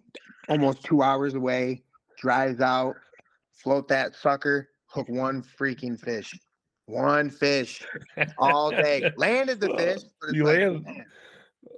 [0.49, 1.83] almost two hours away,
[2.17, 2.95] drives out,
[3.53, 6.39] float that sucker, hook one freaking fish,
[6.93, 7.85] one fish
[8.39, 9.11] all day.
[9.17, 11.07] Landed the fish, You like, landed- man,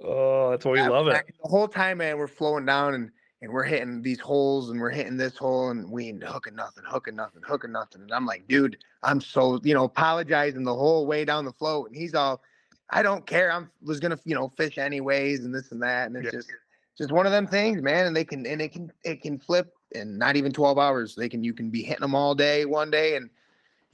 [0.03, 1.25] Oh, that's why we yeah, love it.
[1.43, 3.11] The whole time, man, we're flowing down and
[3.41, 6.83] and we're hitting these holes and we're hitting this hole and we ain't hooking nothing,
[6.87, 8.01] hooking nothing, hooking nothing.
[8.01, 11.87] And I'm like, dude, I'm so you know apologizing the whole way down the float,
[11.87, 12.41] and he's all,
[12.89, 13.51] I don't care.
[13.51, 16.31] I'm was gonna you know fish anyways and this and that, and it's Yeah.
[16.31, 16.51] just
[16.97, 18.05] just one of them things, man.
[18.07, 21.15] And they can and it can it can flip in not even 12 hours.
[21.15, 23.29] They can you can be hitting them all day one day and.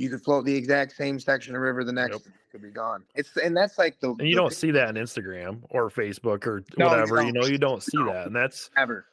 [0.01, 3.03] You could float the exact same section of river the next could be gone.
[3.15, 6.45] It's and that's like the And you the don't see that on Instagram or Facebook
[6.47, 7.21] or No, whatever.
[7.23, 7.41] You, don't.
[7.41, 8.25] know, you don't see that.
[8.27, 9.05] And that's ever.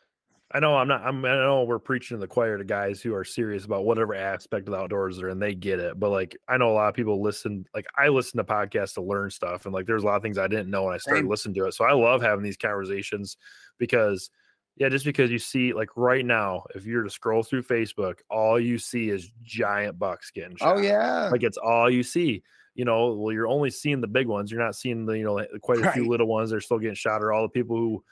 [0.52, 1.02] I know I'm not.
[1.02, 1.22] I'm.
[1.26, 4.66] I know we're preaching to the choir to guys who are serious about whatever aspect
[4.66, 5.38] of the outdoors they're in.
[5.38, 7.66] They get it, but like I know a lot of people listen.
[7.74, 10.38] Like I listen to podcasts to learn stuff, and like there's a lot of things
[10.38, 11.28] I didn't know when I started Same.
[11.28, 11.74] listening to it.
[11.74, 13.36] So I love having these conversations
[13.76, 14.30] because,
[14.78, 18.60] yeah, just because you see like right now, if you're to scroll through Facebook, all
[18.60, 20.76] you see is giant bucks getting oh, shot.
[20.76, 21.28] Oh yeah.
[21.30, 22.42] like it's all you see.
[22.74, 24.52] You know, well, you're only seeing the big ones.
[24.52, 26.94] You're not seeing the you know quite a few little ones that are still getting
[26.94, 28.04] shot, or all the people who,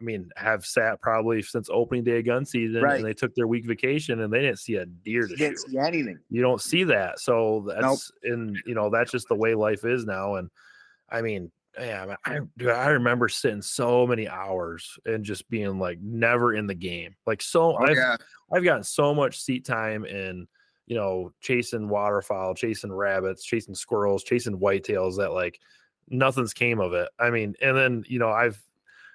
[0.00, 2.96] I mean, have sat probably since opening day of gun season, Right.
[2.96, 5.58] and they took their week vacation and they didn't see a deer to You didn't
[5.58, 5.70] shoot.
[5.72, 6.18] see anything.
[6.30, 10.06] You don't see that, so that's and you know that's just the way life is
[10.06, 10.36] now.
[10.36, 10.48] And
[11.10, 15.98] I mean, yeah, I dude, I remember sitting so many hours and just being like
[16.00, 17.14] never in the game.
[17.26, 18.16] Like so, Oh, I've yeah.
[18.52, 20.46] I've gotten so much seat time in,
[20.86, 25.58] you know, chasing waterfowl, chasing rabbits, chasing squirrels, chasing whitetails that like
[26.08, 27.08] nothing's came of it.
[27.18, 28.62] I mean, and then you know, I've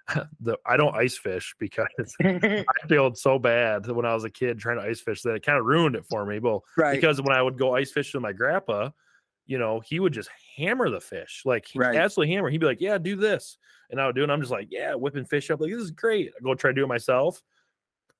[0.41, 4.59] the I don't ice fish because I failed so bad when I was a kid
[4.59, 6.39] trying to ice fish that it kind of ruined it for me.
[6.39, 6.95] Well, right.
[6.95, 8.89] because when I would go ice fish with my grandpa,
[9.49, 11.95] you know, he would just hammer the fish, like he Right.
[11.95, 12.51] absolutely hammer.
[12.51, 13.57] He'd be like, "Yeah, do this,"
[13.89, 14.25] and I would do, it.
[14.25, 16.31] and I'm just like, "Yeah," whipping fish up, like this is great.
[16.37, 17.41] I go try to do it myself.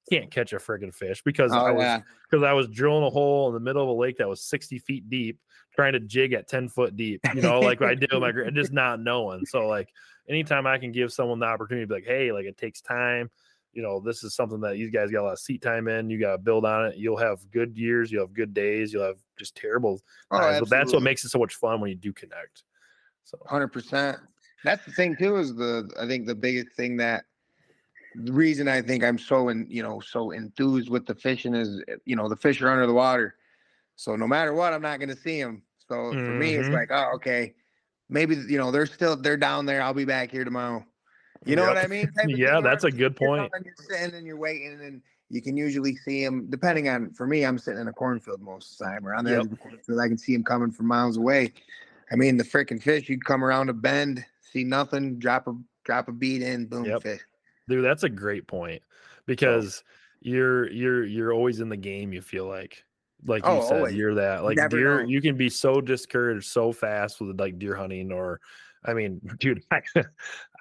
[0.10, 2.02] Can't catch a friggin' fish because oh, I oh was yeah.
[2.28, 4.80] because I was drilling a hole in the middle of a lake that was 60
[4.80, 5.40] feet deep,
[5.76, 8.72] trying to jig at 10 foot deep, you know, like I did with my just
[8.74, 9.46] not knowing.
[9.46, 9.90] So like
[10.28, 13.30] anytime I can give someone the opportunity to be like, hey, like it takes time,
[13.74, 16.10] you know, this is something that you guys got a lot of seat time in,
[16.10, 16.98] you got to build on it.
[16.98, 20.02] You'll have good years, you'll have good days, you'll have just terrible
[20.32, 20.60] Oh, times.
[20.62, 22.64] But that's what makes it so much fun when you do connect.
[23.24, 24.18] So Hundred percent.
[24.64, 25.38] That's the thing too.
[25.38, 27.26] Is the I think the biggest thing that
[28.16, 31.82] the reason I think I'm so in you know so enthused with the fishing is
[31.88, 33.36] eh, you know the fish are under the water,
[33.96, 35.62] so no matter what, I'm not going to see them.
[35.88, 36.74] So for me, it's Mhm.
[36.74, 37.54] like oh okay,
[38.10, 39.82] maybe you know they're still they're down there.
[39.82, 40.84] I'll be back here tomorrow.
[41.46, 42.12] You know what I mean?
[42.28, 43.52] Yeah, that's a good point.
[43.64, 46.48] You're sitting and you're waiting, and you can usually see them.
[46.50, 49.24] Depending on for me, I'm sitting in a cornfield most of the time, or on
[49.26, 49.40] the Yep.
[49.40, 50.00] edge of the cornfield.
[50.00, 51.54] I can see them coming from miles away.
[52.12, 55.54] I mean, the freaking fish, you'd come around a bend, see nothing, drop a
[55.86, 57.02] drop a bead in, boom, Yep.
[57.04, 57.22] fish.
[57.68, 58.82] dude, that's a great point
[59.26, 59.84] because
[60.22, 62.84] you're you're you're always in the game, you feel like.
[63.26, 63.96] Like oh, you Oh, said, always.
[63.96, 65.04] you're that like never deer.
[65.06, 68.40] You can be so discouraged so fast with like deer hunting, or
[68.86, 69.82] I mean, dude, I,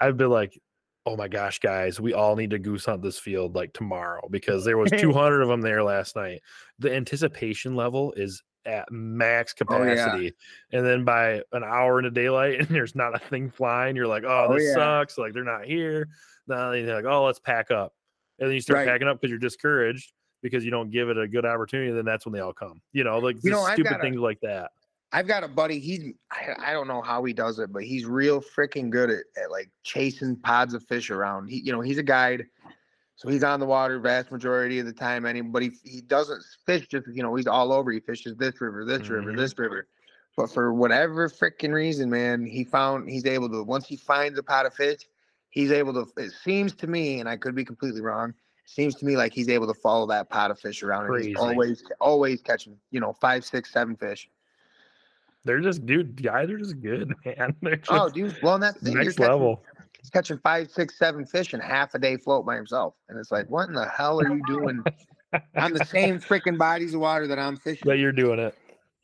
[0.00, 0.60] I've been like,
[1.08, 4.64] oh my gosh, guys, we all need to goose hunt this field like tomorrow because
[4.64, 6.40] there was 200 of them there last night.
[6.78, 9.94] The anticipation level is at max Oh, yeah.
[9.94, 10.34] capacity,
[10.72, 14.24] and then by an hour into daylight, and there's not a thing flying, you're like,
[14.24, 14.74] oh, Oh, this yeah.
[14.74, 15.16] sucks.
[15.18, 16.08] Like they're not here.
[16.46, 17.92] Now you're like, oh, let's pack up.
[18.38, 18.88] and then you start Right.
[18.88, 21.90] packing up because you're discouraged because you don't give it a good opportunity.
[21.92, 22.80] Then that's when they all come.
[22.92, 24.70] You know, like You know, stupid a- things like that.
[25.12, 25.78] I've got a buddy.
[25.78, 29.24] He's I, I don't know how he does it, but he's real freaking good at,
[29.42, 31.48] at like chasing pods of fish around.
[31.48, 32.46] He you know he's a guide,
[33.16, 35.24] so he's on the water vast majority of the time.
[35.24, 37.90] Anybody he he doesn't fish just you know he's all over.
[37.90, 39.36] He fishes this river, this river, Mhm.
[39.36, 39.88] this river.
[40.36, 44.42] But for whatever freaking reason, man, he found he's able to once he finds a
[44.42, 45.00] pot of fish,
[45.50, 46.06] he's able to.
[46.22, 48.30] It seems to me, and I could be completely wrong.
[48.30, 51.14] It seems to me like he's able to follow that pot of fish around, and
[51.24, 54.28] he's always always catching you know five, six, seven fish.
[55.48, 57.56] They're just dude, guys are just good, man.
[57.62, 58.36] They're just Oh, dude.
[58.42, 58.94] Well, thing.
[58.94, 59.64] Next catching- level.
[59.98, 62.94] He's catching five, six, seven fish in half a day float by himself.
[63.08, 64.84] And it's like, what in the hell are you doing
[65.56, 67.88] on the same freaking bodies of water that I'm fishing?
[67.88, 68.54] That you're doing it.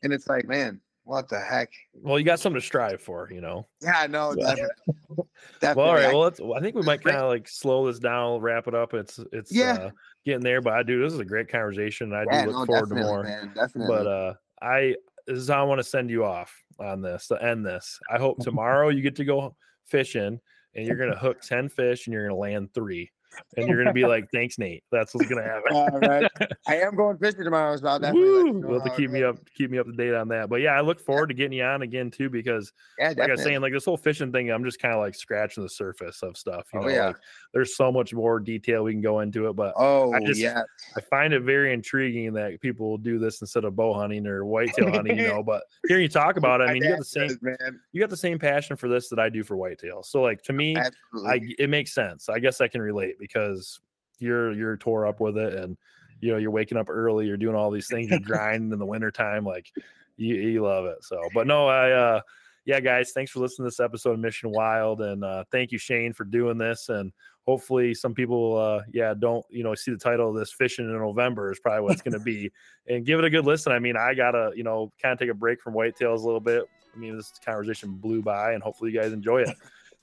[0.03, 1.69] And it's like, man, what the heck?
[1.95, 3.67] Well, you got something to strive for, you know.
[3.81, 4.55] Yeah, no, Yeah.
[4.55, 4.71] definitely.
[5.61, 6.07] Well, all right.
[6.13, 8.93] Well, let's, I think we might kind of like slow this down, wrap it up.
[8.93, 9.73] It's it's Yeah.
[9.73, 9.89] uh,
[10.25, 11.01] getting there, but I do.
[11.01, 12.13] This is a great conversation.
[12.13, 13.23] and I yeah, do look no, forward to definitely, more.
[13.23, 13.51] man.
[13.55, 13.95] Definitely.
[13.95, 14.95] But uh, I
[15.27, 17.99] this is how I want to send you off on this to end this.
[18.11, 19.55] I hope tomorrow you get to go
[19.85, 20.39] fishing
[20.75, 23.11] and you're gonna hook ten fish and you're gonna land three,
[23.57, 25.73] and you're gonna be like, "Thanks, Nate." That's what's gonna happen.
[25.75, 26.29] all right.
[26.67, 28.59] I am going fishing tomorrow, so I'll definitely Woo!
[28.69, 30.49] You'll to keep me up, keep me up to date on that.
[30.49, 33.31] But yeah, I look forward to getting you on again too because Yeah, like I
[33.31, 36.21] was saying, like this whole fishing thing, I'm just kind of like scratching the surface
[36.23, 36.67] of stuff.
[36.73, 37.07] You Oh, know, yeah.
[37.07, 37.17] like
[37.53, 40.63] there's so much more detail we can go into it, but Oh, I just- yeah.
[40.97, 44.45] I find it very intriguing that people will do this instead of bow hunting or
[44.45, 45.17] whitetail hunting.
[45.17, 47.79] You know, but hearing you talk about it, I mean, you got the same, man.
[47.91, 50.03] you got the same passion for this that I do for whitetail.
[50.03, 51.29] So like to oh, me, Absolutely.
[51.59, 52.29] I it makes sense.
[52.29, 53.79] I guess I can relate because
[54.19, 55.77] you're you're tore up with it and
[56.21, 58.85] you know you're waking up early, you're doing all these things, you're grinding in the
[58.85, 59.71] wintertime, like
[60.17, 61.03] you, you love it.
[61.03, 62.21] So but no, I uh
[62.65, 65.77] yeah, guys, thanks for listening to this episode of Michigan Wild and uh thank you,
[65.77, 66.89] Shane, for doing this.
[66.89, 67.11] And
[67.45, 70.97] hopefully some people uh yeah don't you know see the title of this fishing in
[70.97, 72.51] November is probably what it's gonna be.
[72.87, 73.71] And give it a good listen.
[73.71, 76.39] I mean, I gotta, you know, kind of take a break from whitetails a little
[76.39, 76.63] bit.
[76.93, 79.55] I mean, this conversation blew by and hopefully you guys enjoy it.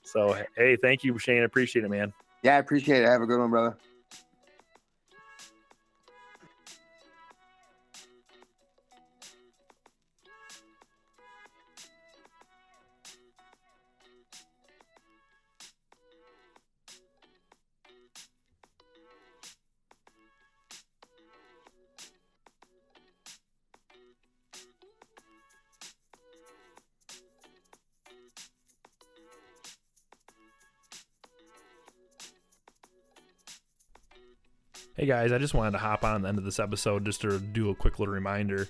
[0.03, 1.43] So hey, thank you, Shane.
[1.43, 2.13] Appreciate it, man.
[2.43, 3.07] Yeah, I appreciate it.
[3.07, 3.77] Have a good one, brother.
[35.03, 37.37] Hey guys, I just wanted to hop on the end of this episode just to
[37.37, 38.69] do a quick little reminder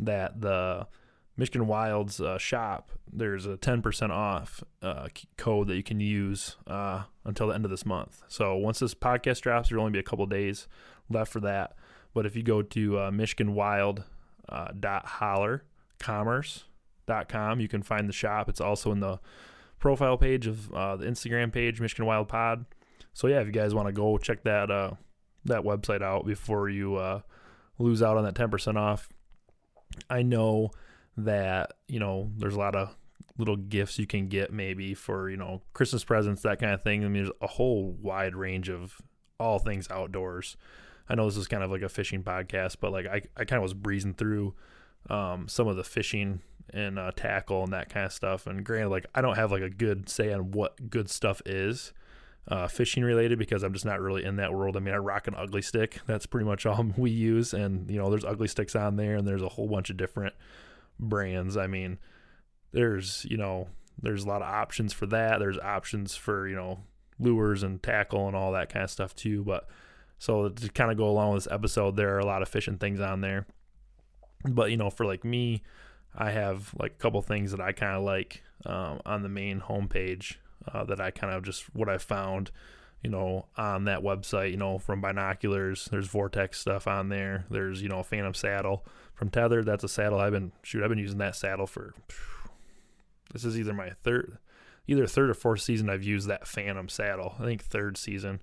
[0.00, 0.88] that the
[1.36, 5.06] Michigan Wilds uh, shop, there's a 10% off uh,
[5.36, 8.24] code that you can use uh, until the end of this month.
[8.26, 10.66] So once this podcast drops, there'll only be a couple days
[11.08, 11.76] left for that.
[12.12, 14.02] But if you go to uh, michiganwild
[14.48, 14.72] uh,
[17.60, 18.48] you can find the shop.
[18.48, 19.20] It's also in the
[19.78, 22.64] profile page of uh, the Instagram page, Michigan Wild Pod.
[23.12, 24.94] So yeah, if you guys want to go check that uh,
[25.44, 27.20] that website out before you uh,
[27.78, 29.08] lose out on that 10% off.
[30.10, 30.70] I know
[31.16, 32.96] that, you know, there's a lot of
[33.38, 37.04] little gifts you can get maybe for, you know, Christmas presents, that kind of thing.
[37.04, 39.00] I mean, there's a whole wide range of
[39.38, 40.56] all things outdoors.
[41.08, 43.58] I know this is kind of like a fishing podcast, but like I, I kind
[43.58, 44.54] of was breezing through
[45.08, 46.42] um, some of the fishing
[46.74, 48.46] and uh, tackle and that kind of stuff.
[48.46, 51.92] And granted, like I don't have like a good say on what good stuff is
[52.46, 54.76] uh, fishing related because I'm just not really in that world.
[54.76, 56.00] I mean, I rock an Ugly Stik.
[56.06, 57.52] That's pretty much all we use.
[57.52, 60.34] And, you know, there's Ugly Stiks on there and there's a whole bunch of different
[60.98, 61.56] brands.
[61.56, 61.98] I mean,
[62.72, 63.68] there's, you know,
[64.00, 65.38] there's a lot of options for that.
[65.40, 66.80] There's options for, you know,
[67.18, 69.42] lures and tackle and all that kind of stuff too.
[69.44, 69.68] But
[70.18, 72.78] so to kind of go along with this episode, there are a lot of fishing
[72.78, 73.46] things on there.
[74.44, 75.62] But, you know, for like me,
[76.14, 79.60] I have like a couple things that I kind of like um, on the main
[79.60, 80.36] homepage
[80.72, 82.50] uh, that I kind of just what I found,
[83.02, 84.50] you know, on that website.
[84.50, 87.46] You know, from binoculars, there's Vortex stuff on there.
[87.50, 88.84] There's you know Phantom saddle
[89.14, 89.64] from Tethrd.
[89.64, 90.82] That's a saddle I've been shoot.
[90.82, 91.94] I've been using that saddle for.
[93.32, 94.38] This is either my third,
[94.86, 97.34] either third or fourth season I've used that Phantom saddle.
[97.38, 98.40] I think third season.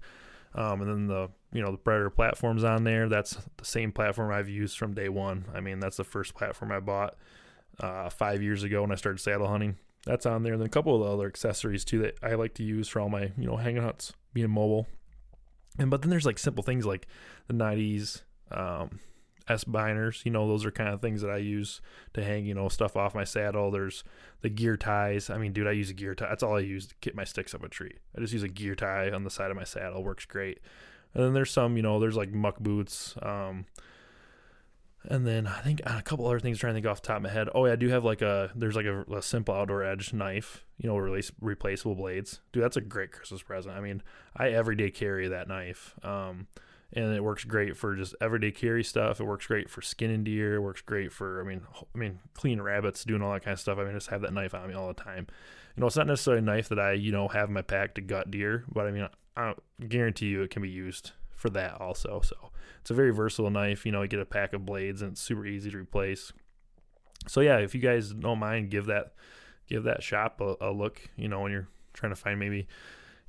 [0.54, 3.10] Um, and then the you know the Predator platforms on there.
[3.10, 5.46] That's the same platform I've used from day one.
[5.54, 7.16] I mean that's the first platform I bought
[7.80, 9.78] uh, five years ago when I started saddle hunting.
[10.06, 10.53] That's on there.
[10.53, 12.99] And then a couple of the other accessories too that I like to use for
[12.99, 14.88] all my you know hanging hangouts, being mobile.
[15.77, 17.07] And but then there's like simple things like
[17.48, 18.22] the 90s
[18.52, 18.99] um,
[19.48, 21.82] S binders, You know those are kind of things that I use
[22.14, 23.69] to hang you know stuff off my saddle.
[23.69, 24.03] There's
[24.41, 25.30] the gear ties.
[25.30, 26.30] I mean, dude, I use a gear tie.
[26.30, 27.98] That's all I use to get my sticks up a tree.
[28.15, 30.03] I just use a gear tie on the side of my saddle.
[30.03, 30.60] Works great.
[31.14, 33.15] And then there's some, you know, there's like muck boots.
[33.22, 33.65] Um,
[35.10, 37.18] and then I think a couple other things I'm trying to think off the top
[37.18, 37.49] of my head.
[37.53, 40.65] Oh yeah, I do have like a there's like a, a simple outdoor edge knife,
[40.77, 42.40] you know, release replaceable blades.
[42.52, 43.76] Dude, that's a great Christmas present.
[43.76, 44.03] I mean,
[44.36, 45.95] I everyday carry that knife.
[46.03, 46.48] Um,
[46.94, 49.19] and it works great for just everyday carry stuff.
[49.19, 50.56] It works great for skinning deer.
[50.56, 51.61] It works great for I mean
[51.94, 53.77] I mean clean rabbits, doing all that kind of stuff.
[53.77, 55.27] I mean, just have that knife on me all the time.
[55.76, 57.95] You know, it's not necessarily a knife that I you know have in my pack
[57.95, 59.53] to gut deer, but I mean I
[59.88, 62.22] guarantee you it can be used for that also.
[62.24, 62.52] So
[62.82, 63.86] it's a very versatile knife.
[63.86, 66.32] You know, you get a pack of blades and it's super easy to replace.
[67.28, 69.14] So yeah, if you guys don't mind, give that
[69.68, 71.10] give that shop a, a look.
[71.16, 72.68] You know, when you're trying to find maybe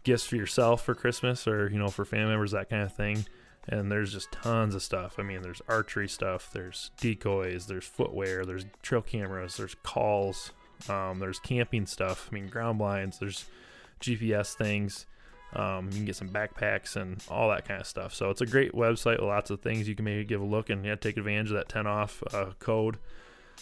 [0.05, 3.27] gifts for yourself for Christmas or you know for family members, that kind of thing.
[3.69, 5.17] And there's just tons of stuff.
[5.19, 10.53] I mean, there's archery stuff, there's decoys, there's footwear, there's trail cameras, there's calls,
[10.89, 12.29] um, there's camping stuff.
[12.31, 13.47] I mean, ground blinds, there's
[14.01, 15.07] GPS things.
[15.57, 18.15] Um, you can get some backpacks and all that kind of stuff.
[18.15, 19.19] So it's a great website.
[19.19, 21.57] With lots of things you can maybe give a look and yeah, take advantage of
[21.57, 22.99] that 10 off uh, code.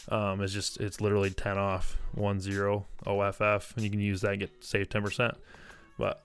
[0.08, 4.32] Um, it's just it's literally 10 off one zero OFF, and you can use that
[4.32, 5.36] and get save 10%.
[5.96, 6.24] But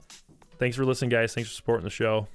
[0.58, 1.34] thanks for listening, guys.
[1.34, 2.26] Thanks for supporting the show.